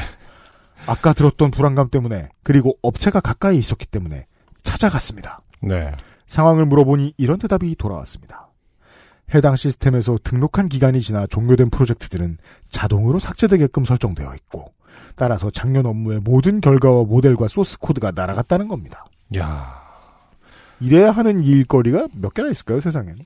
[0.88, 4.28] 아까 들었던 불안감 때문에 그리고 업체가 가까이 있었기 때문에
[4.64, 5.41] 찾아갔습니다.
[5.62, 5.91] 네.
[6.28, 8.49] 상황을 물어보니 이런 대답이 돌아왔습니다.
[9.34, 12.38] 해당 시스템에서 등록한 기간이 지나 종료된 프로젝트들은
[12.70, 14.74] 자동으로 삭제되게끔 설정되어 있고
[15.16, 19.05] 따라서 작년 업무의 모든 결과와 모델과 소스 코드가 날아갔다는 겁니다.
[19.38, 19.82] 야.
[20.80, 23.20] 이래야 하는 일거리가 몇 개나 있을까요, 세상에는?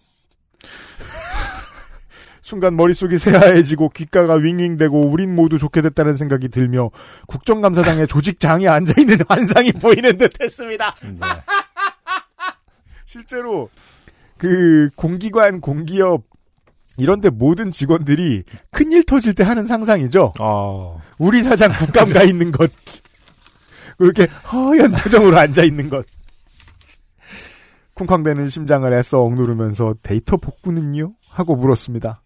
[2.45, 6.91] 순간 머릿속이 새하얘지고 귓가가 윙윙대고 우린 모두 좋게 됐다는 생각이 들며
[7.25, 10.93] 국정감사장에 조직장이 앉아있는 환상이 보이는 듯 했습니다.
[11.01, 11.17] 네.
[13.05, 13.71] 실제로
[14.37, 16.21] 그 공기관, 공기업
[16.97, 20.33] 이런데 모든 직원들이 큰일 터질 때 하는 상상이죠.
[20.39, 21.01] 어.
[21.17, 22.71] 우리 사장 국감 가 있는 것.
[23.97, 26.05] 그렇게 허연 표정으로 앉아 있는 것.
[27.95, 31.15] 쿵쾅대는 심장을 애써 억누르면서 데이터 복구는요?
[31.27, 32.21] 하고 물었습니다.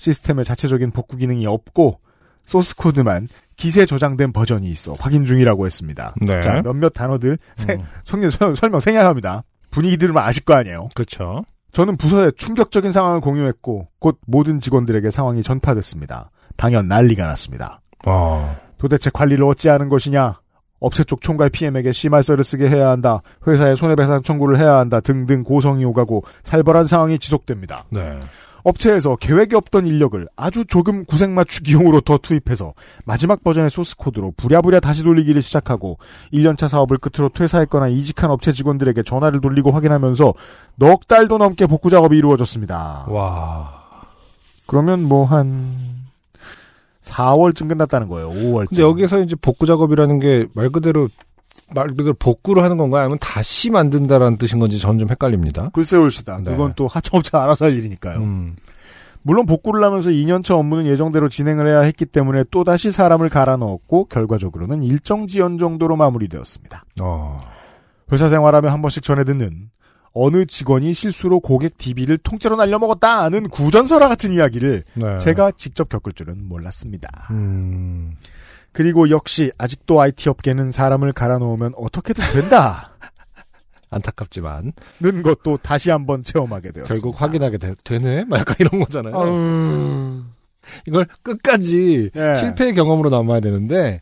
[0.00, 2.00] 시스템에 자체적인 복구 기능이 없고
[2.46, 6.14] 소스 코드만 기세 저장된 버전이 있어 확인 중이라고 했습니다.
[6.22, 6.40] 네.
[6.40, 7.82] 자, 몇몇 단어들 세- 음.
[8.04, 9.44] 설명, 설명- 생략합니다.
[9.70, 10.88] 분위기 들으면 아실 거 아니에요.
[10.94, 11.42] 그렇죠.
[11.72, 16.30] 저는 부서에 충격적인 상황을 공유했고 곧 모든 직원들에게 상황이 전파됐습니다.
[16.56, 17.80] 당연 난리가 났습니다.
[18.06, 18.56] 어.
[18.78, 20.40] 도대체 관리를 어찌하는 것이냐?
[20.80, 23.20] 업체 쪽 총괄 PM에게 심할서를 쓰게 해야 한다.
[23.46, 24.98] 회사에 손해배상 청구를 해야 한다.
[25.00, 27.84] 등등 고성이 오가고 살벌한 상황이 지속됩니다.
[27.90, 28.18] 네.
[28.62, 34.80] 업체에서 계획이 없던 인력을 아주 조금 구색 맞추기용으로 더 투입해서 마지막 버전의 소스 코드로 부랴부랴
[34.80, 35.98] 다시 돌리기를 시작하고
[36.32, 40.34] 1년차 사업을 끝으로 퇴사했거나 이직한 업체 직원들에게 전화를 돌리고 확인하면서
[40.76, 43.06] 넉 달도 넘게 복구 작업이 이루어졌습니다.
[43.08, 43.80] 와.
[44.66, 45.76] 그러면 뭐 한
[47.02, 48.30] 4월쯤 끝났다는 거예요.
[48.30, 48.68] 5월쯤.
[48.68, 51.08] 근데 여기서 이제 복구 작업이라는 게 말 그대로
[51.74, 53.02] 말 그대로 복구를 하는 건가요?
[53.02, 55.70] 아니면 다시 만든다라는 뜻인 건지 저는 좀 헷갈립니다.
[55.72, 56.38] 글쎄 올시다.
[56.38, 56.50] 네.
[56.50, 58.18] 그건 또 하청업체 알아서 할 일이니까요.
[58.18, 58.56] 음.
[59.22, 64.82] 물론 복구를 하면서 2년차 업무는 예정대로 진행을 해야 했기 때문에 또다시 사람을 갈아 넣었고 결과적으로는
[64.82, 66.84] 일정 지연 정도로 마무리되었습니다.
[67.00, 67.38] 어.
[68.12, 69.70] 회사 생활하며 한 번씩 전해 듣는
[70.12, 75.18] 어느 직원이 실수로 고객 DB를 통째로 날려먹었다는 구전설화 같은 이야기를 네.
[75.18, 77.28] 제가 직접 겪을 줄은 몰랐습니다.
[77.30, 78.12] 음.
[78.72, 82.92] 그리고 역시 아직도 IT 업계는 사람을 갈아 넣으면 어떻게든 된다.
[83.90, 86.88] 안타깝지만 는 것도 다시 한번 체험하게 되었습니다.
[86.94, 88.24] 결국 확인하게 되?
[88.24, 89.16] 막 약간 이런 거잖아요.
[89.16, 90.22] 아우.
[90.86, 92.34] 이걸 끝까지 예.
[92.34, 94.00] 실패의 경험으로 남아야 되는데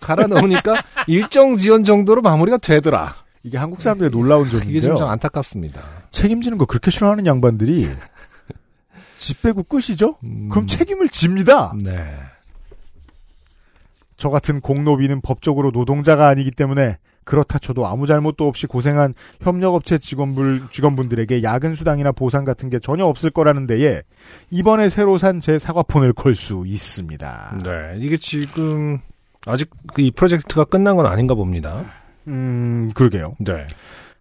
[0.00, 3.14] 갈아 넣으니까 일정 지연 정도로 마무리가 되더라.
[3.44, 4.92] 이게 한국 사람들의 놀라운 이게 점인데요.
[4.92, 5.80] 좀좀 안타깝습니다.
[6.10, 7.88] 책임지는 거 그렇게 싫어하는 양반들이
[9.16, 10.16] 집 빼고 끝이죠?
[10.24, 10.48] 음.
[10.48, 11.72] 그럼 책임을 집니다.
[11.82, 12.16] 네.
[14.16, 20.68] 저 같은 공노비는 법적으로 노동자가 아니기 때문에 그렇다 쳐도 아무 잘못도 없이 고생한 협력업체 직원분,
[20.70, 24.02] 직원분들에게 야근 수당이나 보상 같은 게 전혀 없을 거라는 데에
[24.50, 27.60] 이번에 새로 산 제 사과폰을 걸 수 있습니다.
[27.64, 27.96] 네.
[27.98, 29.00] 이게 지금
[29.46, 31.82] 아직 그이 프로젝트가 끝난 건 아닌가 봅니다.
[32.28, 33.34] 음, 그러게요.
[33.40, 33.66] 네.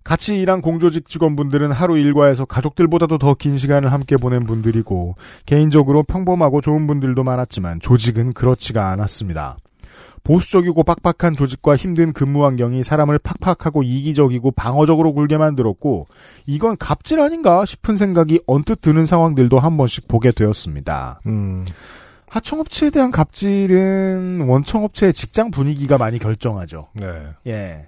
[0.03, 6.59] 같이 일한 공조직 직원분들은 하루 일과에서 가족들보다도 더 긴 시간을 함께 보낸 분들이고 개인적으로 평범하고
[6.59, 9.57] 좋은 분들도 많았지만 조직은 그렇지가 않았습니다.
[10.25, 16.07] 보수적이고 빡빡한 조직과 힘든 근무 환경이 사람을 팍팍하고 이기적이고 방어적으로 굴게 만들었고
[16.45, 21.19] 이건 갑질 아닌가 싶은 생각이 언뜻 드는 상황들도 한 번씩 보게 되었습니다.
[21.27, 21.65] 음.
[22.27, 26.87] 하청업체에 대한 갑질은 원청업체의 직장 분위기가 많이 결정하죠.
[26.93, 27.27] 네.
[27.47, 27.87] 예.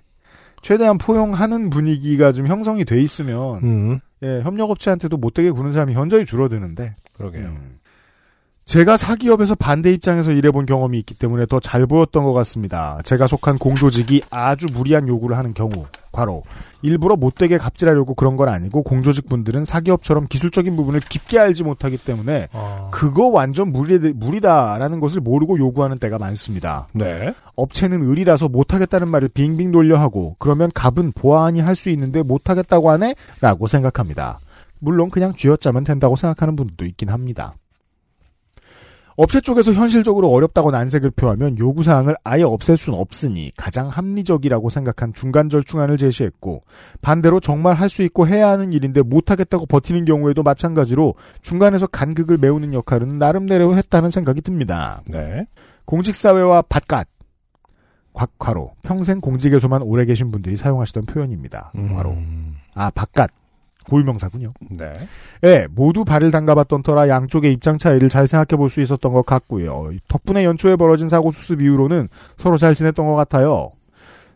[0.65, 3.99] 최대한 포용하는 분위기가 좀 형성이 돼 있으면 음.
[4.23, 7.45] 예, 협력업체한테도 못되게 구는 사람이 현저히 줄어드는데 그러게요.
[7.45, 7.77] 음.
[8.65, 12.99] 제가 사기업에서 반대 입장에서 일해본 경험이 있기 때문에 더 잘 보였던 것 같습니다.
[13.05, 16.41] 제가 속한 공조직이 아주 무리한 요구를 하는 경우, 과로
[16.81, 22.47] 일부러 못되게 갑질하려고 그런 건 아니고 공조직 분들은 사기업처럼 기술적인 부분을 깊게 알지 못하기 때문에
[22.53, 22.89] 아.
[22.91, 26.87] 그거 완전 무리, 무리다라는 것을 모르고 요구하는 때가 많습니다.
[26.93, 27.35] 네.
[27.55, 33.13] 업체는 의리라서 못하겠다는 말을 빙빙 돌려 하고 그러면 갑은 보아하니 할 수 있는데 못하겠다고 하네?
[33.41, 34.39] 라고 생각합니다.
[34.79, 37.53] 물론 그냥 쥐어짜면 된다고 생각하는 분들도 있긴 합니다.
[39.17, 45.47] 업체 쪽에서 현실적으로 어렵다고 난색을 표하면 요구사항을 아예 없앨 수는 없으니 가장 합리적이라고 생각한 중간
[45.49, 46.63] 절충안을 제시했고
[47.01, 51.13] 반대로 정말 할 수 있고 해야 하는 일인데 못하겠다고 버티는 경우에도 마찬가지로
[51.43, 55.01] 중간에서 간극을 메우는 역할은 나름대로 했다는 생각이 듭니다.
[55.07, 55.45] 네.
[55.85, 57.07] 공직사회와 밭갓
[58.13, 61.71] 곽화로 평생 공직에서만 오래 계신 분들이 사용하시던 표현입니다.
[62.11, 62.55] 음.
[62.73, 63.29] 아 밭갓
[63.89, 64.53] 고유명사군요.
[64.71, 64.91] 네.
[65.43, 69.91] 예, 모두 발을 담가봤던 터라 양쪽의 입장 차이를 잘 생각해 볼 수 있었던 것 같고요.
[70.07, 73.71] 덕분에 연초에 벌어진 사고 수습 이후로는 서로 잘 지냈던 것 같아요.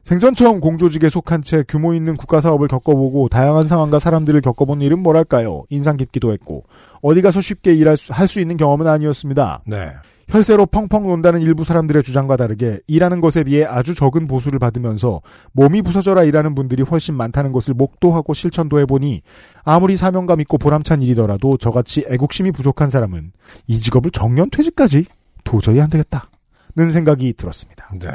[0.06, 5.00] 생전 처음 공조직에 속한 채 규모 있는 국가 사업을 겪어보고 다양한 상황과 사람들을 겪어본 일은
[5.00, 5.66] 뭐랄까요.
[5.70, 6.64] 인상 깊기도 했고
[7.02, 9.62] 어디 가서 쉽게 일할 수, 할 수 있는 경험은 아니었습니다.
[9.66, 9.91] 네.
[10.30, 15.22] 혈세로 펑펑 논다는 일부 사람들의 주장과 다르게 일하는 것에 비해 아주 적은 보수를 받으면서
[15.54, 19.22] 몸이 부서져라 일하는 분들이 훨씬 많다는 것을 목도하고 실천도 해보니
[19.64, 23.32] 아무리 사명감 있고 보람찬 일이더라도 저같이 애국심이 부족한 사람은
[23.66, 25.06] 이 직업을 정년 퇴직까지
[25.44, 27.90] 도저히 안 되겠다는 생각이 들었습니다.
[28.00, 28.10] 네.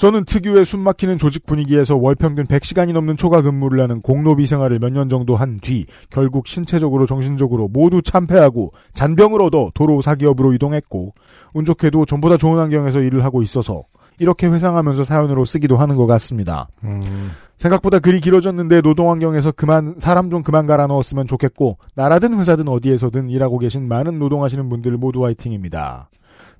[0.00, 4.90] 저는 특유의 숨막히는 조직 분위기에서 월 평균 100시간이 넘는 초과 근무를 하는 공로비 생활을 몇
[4.90, 11.12] 년 정도 한 뒤 결국 신체적으로 정신적으로 모두 참패하고 잔병을 얻어 도로 사기업으로 이동했고
[11.52, 13.84] 운 좋게도 전보다 좋은 환경에서 일을 하고 있어서
[14.20, 16.68] 이렇게 회상하면서 사연으로 쓰기도 하는 것 같습니다.
[16.84, 22.68] 음, 생각보다 글이 길어졌는데 노동 환경에서 그만 사람 좀 그만 갈아 넣었으면 좋겠고 나라든 회사든
[22.68, 26.10] 어디에서든 일하고 계신 많은 노동하시는 분들 모두 화이팅입니다.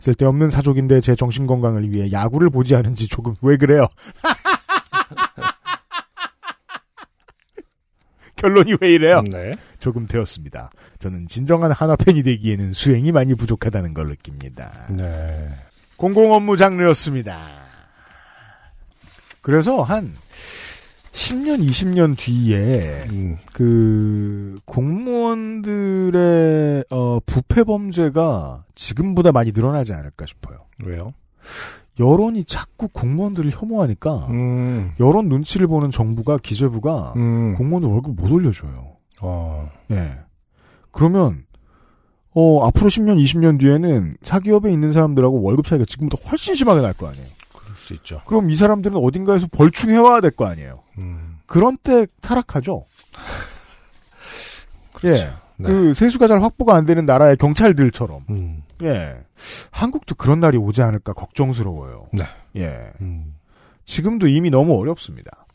[0.00, 3.86] 쓸데없는 사족인데 제 정신 건강을 위해 야구를 보지 않은지 조금 왜 그래요?
[8.36, 9.20] 결론이 왜 이래요?
[9.30, 9.52] 네.
[9.78, 10.70] 조금 되었습니다.
[10.98, 14.86] 저는 진정한 한화 팬이 되기에는 수행이 많이 부족하다는 걸 느낍니다.
[14.88, 15.50] 네.
[16.00, 17.38] 공공 업무 장르였습니다.
[19.42, 20.14] 그래서 한
[21.12, 26.14] 10년, 20년 뒤에 음, 그 공무원들의
[26.88, 30.64] 어, 부패 범죄가 지금보다 많이 늘어나지 않을까 싶어요.
[30.82, 31.12] 왜요?
[31.98, 38.96] 여론이 자꾸 공무원들을 혐오하니까 음, 여론 눈치를 보는 정부가 기재부가 음, 공무원들 월급 못 올려줘요.
[39.20, 40.16] 어, 예.
[40.92, 41.44] 그러면
[42.32, 47.08] 어 앞으로 10년, 20년 뒤에는 사기업에 있는 사람들하고 월급 차이가 지금보다 훨씬 심하게 날 거
[47.08, 47.26] 아니에요.
[47.52, 48.20] 그럴 수 있죠.
[48.26, 50.80] 그럼 이 사람들은 어딘가에서 벌충해 와야 될 거 아니에요.
[50.98, 52.84] 음, 그런 때 타락하죠.
[55.04, 55.32] 예.
[55.56, 55.66] 네.
[55.68, 58.24] 그 세수가 잘 확보가 안 되는 나라의 경찰들처럼.
[58.30, 59.16] 음, 예.
[59.70, 62.06] 한국도 그런 날이 오지 않을까 걱정스러워요.
[62.12, 62.24] 네.
[62.56, 62.92] 예.
[63.00, 63.34] 음.
[63.84, 65.46] 지금도 이미 너무 어렵습니다.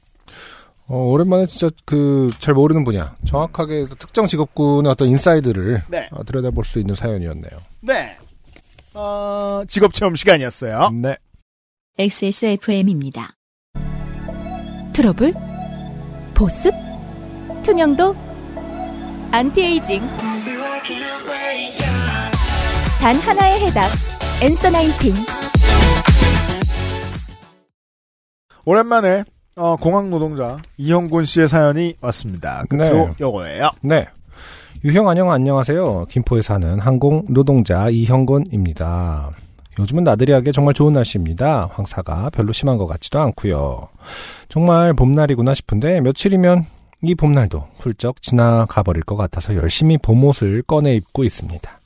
[0.87, 6.09] 어, 오랜만에 진짜 그 잘 모르는 분야, 정확하게 특정 직업군의 어떤 inside를 네.
[6.11, 7.57] 어, 들여다볼 수 있는 사연이었네요.
[7.81, 8.17] 네.
[8.93, 10.91] 어, 직업 체험 시간이었어요.
[10.91, 11.17] 네.
[11.97, 13.35] XSFM입니다.
[14.93, 15.33] 트러블?
[16.33, 16.73] 보습?
[17.63, 18.15] 투명도?
[19.31, 20.01] 안티에이징?
[23.01, 23.89] 단 하나의 해답.
[24.41, 25.13] Answer Nineteen.
[28.65, 29.23] 오랜만에
[29.57, 32.63] 어, 공항 노동자 이형곤 씨의 사연이 왔습니다.
[32.67, 33.13] 끝으로 네.
[33.21, 33.71] 요거예요.
[33.81, 34.05] 네.
[34.83, 36.07] 유형 안녕 안녕하세요.
[36.09, 39.31] 김포에 사는 항공 노동자 이형곤입니다.
[39.79, 41.69] 요즘은 나들이하기 정말 좋은 날씨입니다.
[41.71, 43.87] 황사가 별로 심한 것 같지도 않고요.
[44.49, 46.65] 정말 봄날이구나 싶은데 며칠이면
[47.03, 51.79] 이 봄날도 훌쩍 지나가 버릴 것 같아서 열심히 봄옷을 꺼내 입고 있습니다.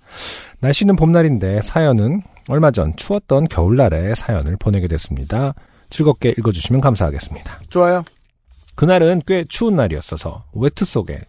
[0.59, 5.53] 날씨는 봄날인데 사연은 얼마 전 추웠던 겨울날에 사연을 보내게 됐습니다.
[5.89, 7.61] 즐겁게 읽어주시면 감사하겠습니다.
[7.69, 8.03] 좋아요.
[8.75, 11.21] 그날은 꽤 추운 날이었어서 외투 속에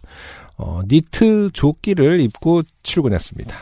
[0.57, 3.57] 어, 니트 조끼를 입고 출근했습니다.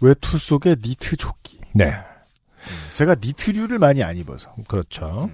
[0.00, 1.58] 외투 속에 니트 조끼.
[1.72, 1.94] 네,
[2.94, 4.54] 제가 니트류를 많이 안 입어서.
[4.66, 5.30] 그렇죠.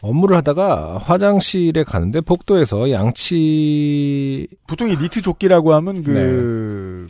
[0.00, 7.08] 업무를 하다가 화장실에 가는데 복도에서 양치 보통 이 니트 조끼라고 하면 그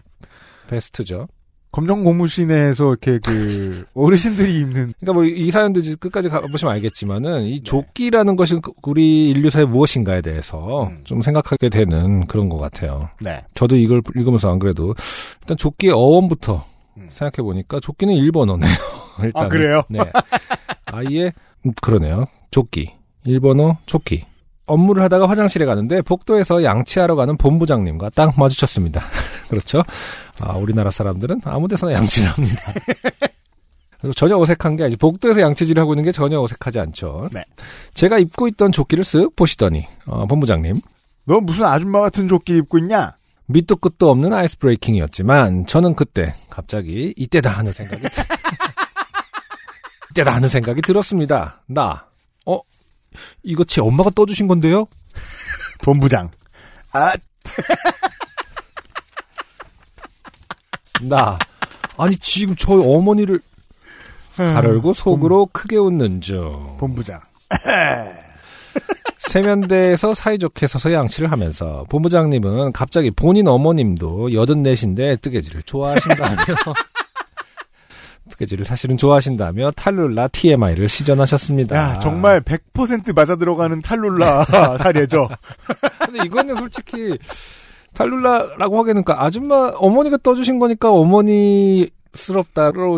[0.69, 1.29] 베스트죠.
[1.73, 7.47] 검정 고무신 에서 이렇게 그 어르신들이 입는 그러니까 뭐 이 사연도 이제 끝까지 가보시면 알겠지만은
[7.47, 11.01] 이 조끼라는 것이 우리 인류사의 무엇인가에 대해서 음.
[11.05, 13.09] 좀 생각하게 되는 그런 것 같아요.
[13.21, 13.43] 네.
[13.55, 14.95] 저도 이걸 읽으면서 안 그래도
[15.41, 16.65] 일단 조끼의 어원부터
[16.99, 17.09] 음.
[17.11, 18.71] 생각해 보니까 조끼는 일본어네요.
[19.25, 19.83] 일단 아, 그래요?
[19.89, 19.99] 네.
[20.87, 21.33] 아예
[21.65, 22.27] 음, 그러네요.
[22.51, 22.91] 조끼
[23.25, 24.25] 일본어 조끼.
[24.67, 29.03] 업무를 하다가 화장실에 가는데 복도에서 양치하러 가는 본부장님과 딱 마주쳤습니다.
[29.49, 29.83] 그렇죠?
[30.41, 32.61] 아, 우리나라 사람들은 아무 데서나 양치를 합니다.
[34.01, 34.97] 그래서 전혀 어색한 게 아니지.
[34.97, 37.29] 복도에서 양치질을 하고 있는 게 전혀 어색하지 않죠.
[37.33, 37.45] 네.
[37.95, 40.77] 제가 입고 있던 조끼를 쓱 보시더니 어, 본부장님
[41.27, 43.17] 너 무슨 아줌마 같은 조끼 입고 있냐?
[43.47, 48.11] 밑도 끝도 없는 아이스 브레이킹이었지만 저는 그때 갑자기 이때다 하는 생각이 들-
[50.13, 51.63] 이때다 하는 생각이 들었습니다.
[51.67, 52.12] 나 어?
[53.43, 54.87] 이거 제 엄마가 떠주신 건데요?
[55.83, 56.31] 본부장.
[56.93, 57.13] 아,
[61.03, 61.39] 나
[61.97, 63.41] 아니 지금 저희 어머니를
[64.37, 67.21] 가르고 속으로 크게 웃는 중 본부장.
[69.19, 76.37] 세면대에서 사이좋게 서서 양치를 하면서 본부장님은 갑자기 본인 어머님도 여든 넷인데 뜨개질을 좋아하신다며
[78.43, 81.77] 뜨개질을 사실은 좋아하신다며 탈룰라 TMI를 시전하셨습니다.
[81.77, 84.45] 야, 정말 100% 맞아 들어가는 탈룰라
[84.79, 85.29] 사례죠.
[86.07, 87.17] 근데 이거는 솔직히
[87.95, 91.91] 탈룰라라고 하기에는 그러니까 아줌마 어머니가 떠주신 거니까 어머니스럽다로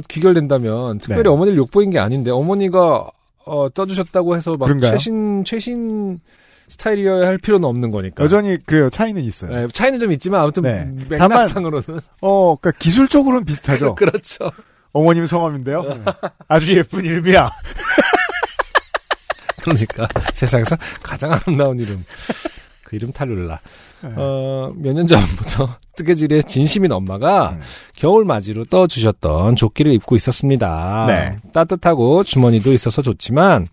[0.08, 1.28] 귀결된다면 특별히 네.
[1.28, 3.10] 어머니를 욕보인 게 아닌데 어머니가
[3.46, 4.92] 어, 떠주셨다고 해서 막 그런가요?
[4.92, 6.20] 최신 최신
[6.68, 8.24] 스타일이어야 할 필요는 없는 거니까.
[8.24, 8.88] 여전히 그래요.
[8.88, 9.50] 차이는 있어요.
[9.54, 10.90] 네, 차이는 좀 있지만 아무튼 네.
[11.10, 13.94] 맥락상으로는 어, 그러니까 기술적으로는 비슷하죠.
[14.00, 14.50] 그렇죠.
[14.94, 15.82] 어머님 성함인데요.
[15.82, 16.00] 네.
[16.48, 17.50] 아주 예쁜 이름이야.
[19.62, 22.04] 그러니까 세상에서 가장 아름다운 이름
[22.84, 23.60] 그 이름 탈룰라.
[24.02, 24.10] 네.
[24.16, 27.60] 어, 몇 년 전부터 뜨개질의 진심인 엄마가 음.
[27.94, 31.04] 겨울 맞이로 떠주셨던 조끼를 입고 있었습니다.
[31.08, 31.36] 네.
[31.52, 33.66] 따뜻하고 주머니도 있어서 좋지만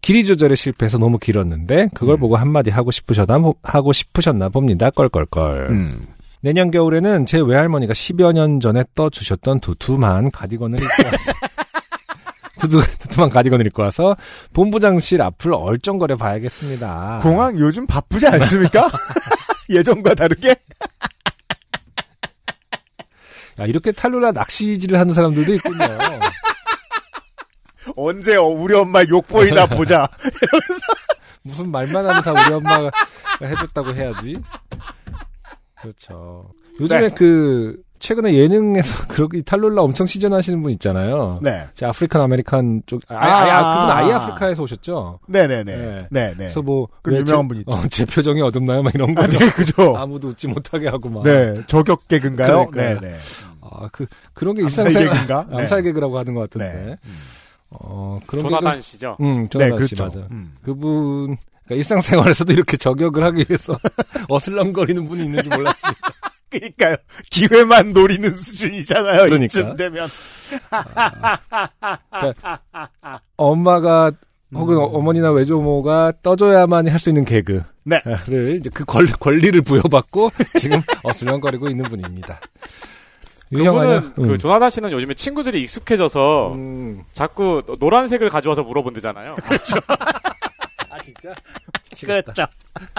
[0.00, 2.20] 길이 조절에 실패해서 너무 길었는데 그걸 음.
[2.20, 4.90] 보고 한마디 하고 싶으셨나 하고 싶으셨나 봅니다.
[4.90, 5.68] 껄껄껄.
[5.70, 6.06] 음.
[6.46, 11.32] 내년 겨울에는 제 외할머니가 10여 년 전에 떠주셨던 두툼한 가디건을 입고 와서
[12.60, 14.16] 두두, 두툼한 가디건을 입고 와서
[14.52, 17.18] 본부장실 앞을 얼쩡거려 봐야겠습니다.
[17.20, 18.88] 공항 요즘 바쁘지 않습니까?
[19.70, 20.50] 예전과 다르게?
[23.58, 25.84] 야, 이렇게 탈룰라 낚시질을 하는 사람들도 있군요.
[27.96, 30.06] 언제 어, 우리 엄마 욕 보이나 보자.
[31.42, 32.92] 무슨 말만 하면 다 우리 엄마가
[33.42, 34.36] 해줬다고 해야지.
[35.80, 36.50] 그렇죠.
[36.80, 37.14] 요즘에 네.
[37.14, 41.38] 그 최근에 예능에서 그렇게 탈룰라 엄청 시전하시는 분 있잖아요.
[41.42, 41.66] 네.
[41.74, 43.18] 제 African American 쪽, 아, 아.
[43.18, 45.20] 아, 아, 그분 아예 아프리카에서 오셨죠?
[45.26, 45.76] 네네네.
[45.76, 46.06] 네.
[46.10, 46.34] 네네.
[46.36, 47.70] 그래서 뭐, 그왜 유명한 제- 분 있죠.
[47.72, 48.82] 어, 제 표정이 어둡나요?
[48.82, 49.22] 막 이런 거.
[49.22, 49.96] 아, 네, 그죠.
[49.96, 51.24] 아무도 웃지 못하게 하고 막.
[51.24, 51.62] 네.
[51.66, 52.66] 저격 개그인가요?
[52.70, 53.00] 그러니까요.
[53.00, 53.16] 네네.
[53.62, 55.14] 아, 그, 그런 게 암살 일상생활.
[55.14, 55.46] 개그인가?
[55.50, 55.56] 네.
[55.62, 56.72] 암살 개그라고 하는 것 같은데.
[56.86, 56.96] 네.
[57.70, 59.16] 어, 그런 조나단 씨죠.
[59.22, 60.18] 응, 조나단 네, 씨 그렇죠.
[60.20, 60.28] 맞아.
[60.30, 60.52] 음.
[60.62, 61.36] 그분,
[61.66, 63.78] 그러니까 일상생활에서도 이렇게 저격을 하기 위해서
[64.28, 66.00] 어슬렁거리는 분이 있는지 몰랐습니다.
[66.48, 66.96] 그러니까요.
[67.30, 69.22] 기회만 노리는 수준이잖아요.
[69.24, 69.44] 그러니까.
[69.44, 70.08] 이쯤 되면.
[73.36, 74.12] 엄마가
[74.54, 74.80] 혹은 음.
[74.94, 78.00] 어머니나 외조모가 떠줘야만 할 수 있는 개그를 네.
[78.58, 82.40] 이제 그 권, 권리를 부여받고 지금 어슬렁거리고 있는 분입니다.
[83.52, 87.02] 그분은 그 조나단 씨는 요즘에 친구들이 익숙해져서 음.
[87.12, 89.36] 자꾸 노란색을 가져와서 물어본대잖아요.
[89.42, 90.25] 아
[91.06, 91.34] 진짜?
[92.22, 92.46] 그렇죠.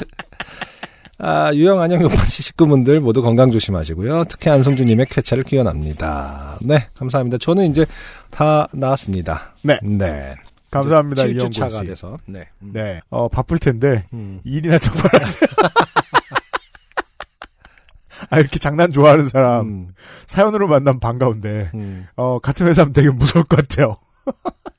[1.20, 4.26] 아, 유형 안녕 요파시 식구분들 모두 건강 조심하시고요.
[4.26, 6.60] 특히 안성주님의 쾌차를 기원합니다.
[6.62, 7.40] 네, 감사합니다.
[7.40, 7.86] 저는 이제
[8.30, 9.56] 다 나왔습니다.
[9.64, 9.80] 네.
[9.82, 10.36] 네.
[10.70, 11.86] 감사합니다, 이영곤 7주차가 씨.
[11.86, 12.18] 돼서.
[12.28, 12.48] 네.
[12.62, 12.72] 음.
[12.74, 13.00] 네.
[13.10, 14.42] 어, 바쁠 텐데, 음.
[14.44, 15.50] 일이나 똑바로 하세요.
[18.30, 19.94] 아, 이렇게 장난 좋아하는 사람, 음,
[20.28, 22.06] 사연으로 만나면 반가운데, 음.
[22.16, 23.98] 어, 같은 회사면 되게 무서울 것 같아요.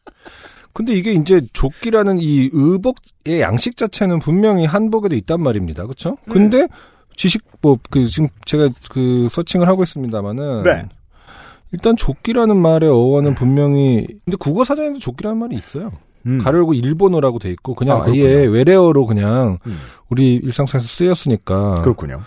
[0.79, 5.83] 근데 이게 이제 조끼라는 이 의복의 양식 자체는 분명히 한복에도 있단 말입니다.
[5.83, 6.17] 그렇죠?
[6.31, 6.69] 근데
[7.17, 10.85] 지식법 그 지금 제가 그 서칭을 하고 있습니다만은 네.
[11.73, 15.91] 일단 조끼라는 말의 어원은 분명히 근데 국어 사전에도 조끼라는 말이 있어요.
[16.27, 16.39] 음.
[16.39, 18.15] 가려고 일본어라고 돼 있고 그냥 아.
[18.15, 19.79] 예 외래어로 그냥 음.
[20.11, 22.23] 우리 일상생활에서 쓰였으니까 그렇군요.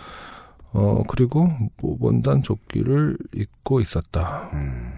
[0.74, 1.47] 어 그리고
[1.82, 4.49] 모본단 조끼를 입고 있었다.
[4.52, 4.91] 음.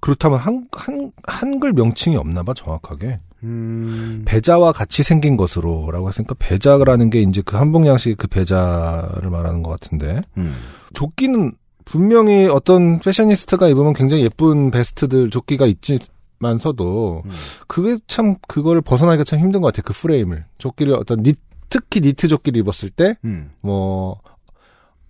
[0.00, 3.20] 그렇다면 한, 한 한글 명칭이 없나 봐 정확하게.
[3.44, 4.22] 음.
[4.26, 9.70] 배자와 같이 생긴 것으로라고 했으니까 배자라는 게 이제 그 한복 양식 그 배자를 말하는 것
[9.70, 10.56] 같은데 음.
[10.92, 11.52] 조끼는
[11.84, 17.30] 분명히 어떤 패셔니스트가 입으면 굉장히 예쁜 베스트들 조끼가 있지만서도 음.
[17.66, 21.34] 그게 참 그걸 벗어나기가 참 힘든 것 같아요 그 프레임을 조끼를 어떤 니
[21.70, 23.52] 특히 니트 조끼를 입었을 때 음.
[23.60, 24.20] 뭐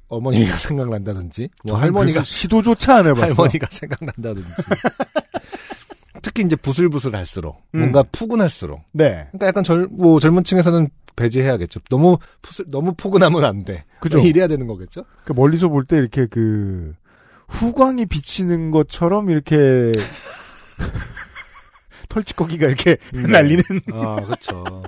[0.09, 3.35] 어머니가 생각난다든지 뭐 할머니가 시도조차 안 해봤어.
[3.43, 4.49] 할머니가 생각난다든지
[6.23, 7.81] 특히 이제 부슬부슬할수록 음.
[7.81, 9.27] 뭔가 푸근할수록 네.
[9.31, 11.81] 그러니까 약간 젊, 뭐 젊은 층에서는 배제해야겠죠.
[11.91, 13.85] 너무 푸슬, 너무 포근하면 안 돼.
[14.01, 14.19] 그죠.
[14.21, 15.05] 이래야 되는 거겠죠?
[15.25, 16.95] 그 멀리서 볼 때 이렇게 그
[17.49, 19.93] 후광이 비치는 것처럼 이렇게
[22.09, 24.83] 털찌꺼기가 이렇게 날리는 아, 그렇죠.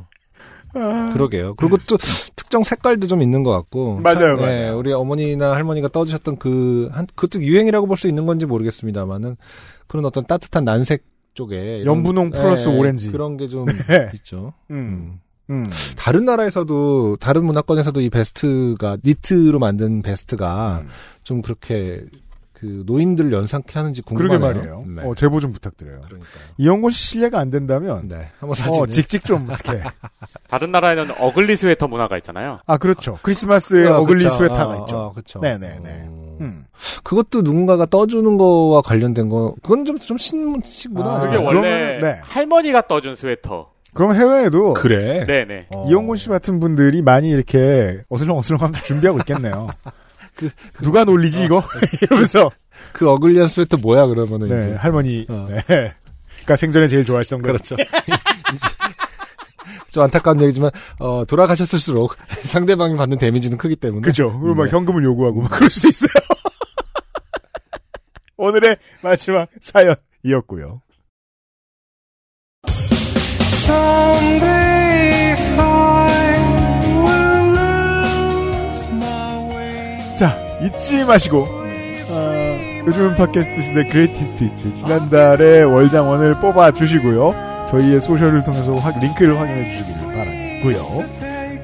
[0.72, 1.54] 그러게요.
[1.54, 1.96] 그리고 또
[2.36, 4.00] 특정 색깔도 좀 있는 것 같고.
[4.00, 4.78] 맞아요, 네, 맞아요.
[4.78, 9.36] 우리 어머니나 할머니가 떠주셨던 그, 한, 그것도 유행이라고 볼 수 있는 건지 모르겠습니다만은
[9.86, 11.04] 그런 어떤 따뜻한 난색
[11.34, 11.76] 쪽에.
[11.80, 13.10] 이런- 연분홍 플러스 네, 오렌지.
[13.12, 14.10] 그런 게좀 네.
[14.14, 14.52] 있죠.
[14.70, 15.20] 음.
[15.50, 15.64] 음.
[15.64, 15.70] 음.
[15.96, 20.88] 다른 나라에서도, 다른 문화권에서도 이 베스트가, 니트로 만든 베스트가 음.
[21.24, 22.02] 좀 그렇게
[22.61, 24.82] 그 노인들을 연상케 하는지 그러게 궁금하네요.
[24.82, 24.84] 말이에요.
[25.02, 25.08] 네.
[25.08, 26.02] 어, 제보 좀 부탁드려요.
[26.02, 26.42] 그러니까요.
[26.58, 28.28] 이영곤 씨 실례가 안 된다면 네.
[28.38, 28.82] 한번 사진.
[28.82, 29.80] 어, 직직 좀 어떻게.
[30.46, 32.58] 다른 나라에는 ugly 스웨터 문화가 있잖아요.
[32.66, 33.18] 아, 그렇죠.
[33.22, 34.36] 크리스마스에 아, ugly 그쵸.
[34.36, 34.98] 스웨터가 아, 있죠.
[34.98, 35.40] 아, 그쵸.
[35.40, 35.90] 네네네.
[35.90, 36.36] 음.
[36.42, 36.64] 음.
[37.02, 41.14] 그것도 누군가가 떠주는 거와 관련된 거, 그건 좀, 좀 신문식 문화.
[41.16, 42.18] 아, 그게 아, 원래 그러면은, 네.
[42.22, 43.70] 할머니가 떠준 스웨터.
[43.94, 45.24] 그럼 해외에도 그래.
[45.26, 45.66] 네네.
[45.74, 45.86] 어.
[45.88, 49.68] 이영곤 씨 같은 분들이 많이 이렇게 어슬렁어슬렁하면서 준비하고 있겠네요.
[50.41, 51.62] 그- 누가 놀리지 이거?
[52.03, 52.51] 이러면서
[52.93, 54.74] 그 어글리한 스웨터 뭐야, 그러면은 네, 이제.
[54.74, 55.26] 할머니.
[55.28, 55.47] 어.
[55.51, 55.62] 네.
[55.66, 57.49] 그러니까 생전에 제일 좋아하시던 거.
[57.53, 57.76] 그렇죠.
[59.91, 60.70] 좀 안타까운 얘기지만,
[61.01, 64.03] 어, 돌아가셨을수록 상대방이 받는 데미지는 크기 때문에.
[64.03, 64.30] 그죠.
[64.41, 64.70] 그리고 막 네.
[64.70, 66.11] 현금을 요구하고 막 그럴 수도 있어요.
[68.36, 70.80] 오늘의 마지막 사연이었고요.
[80.62, 81.46] 잊지 마시고
[82.12, 85.74] 어, 요즘은 팟캐스트 시대 greatest hits 지난달에 아, 그렇죠.
[85.74, 91.04] 월장원을 뽑아 주시고요 저희의 소셜을 통해서 확, 링크를 확인해 주시기를 바라고요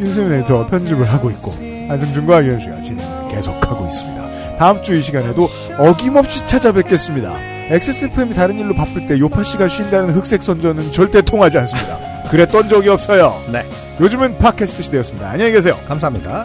[0.01, 1.53] 윤세민 에디터 편집을 하고 있고
[1.89, 5.47] 안승준과 유현씨가 진행을 계속하고 있습니다 다음 주 이 시간에도
[5.79, 7.35] 어김없이 찾아뵙겠습니다
[7.69, 11.99] XSFM이 다른 일로 바쁠 때 요파 씨가 쉰다는 흑색 선전은 절대 통하지 않습니다.
[12.31, 13.43] 그랬던 적이 없어요.
[13.53, 13.65] 네.
[14.01, 15.29] 요즘은 팟캐스트 시대였습니다.
[15.31, 15.77] 안녕히 계세요.
[15.89, 16.45] 감사합니다.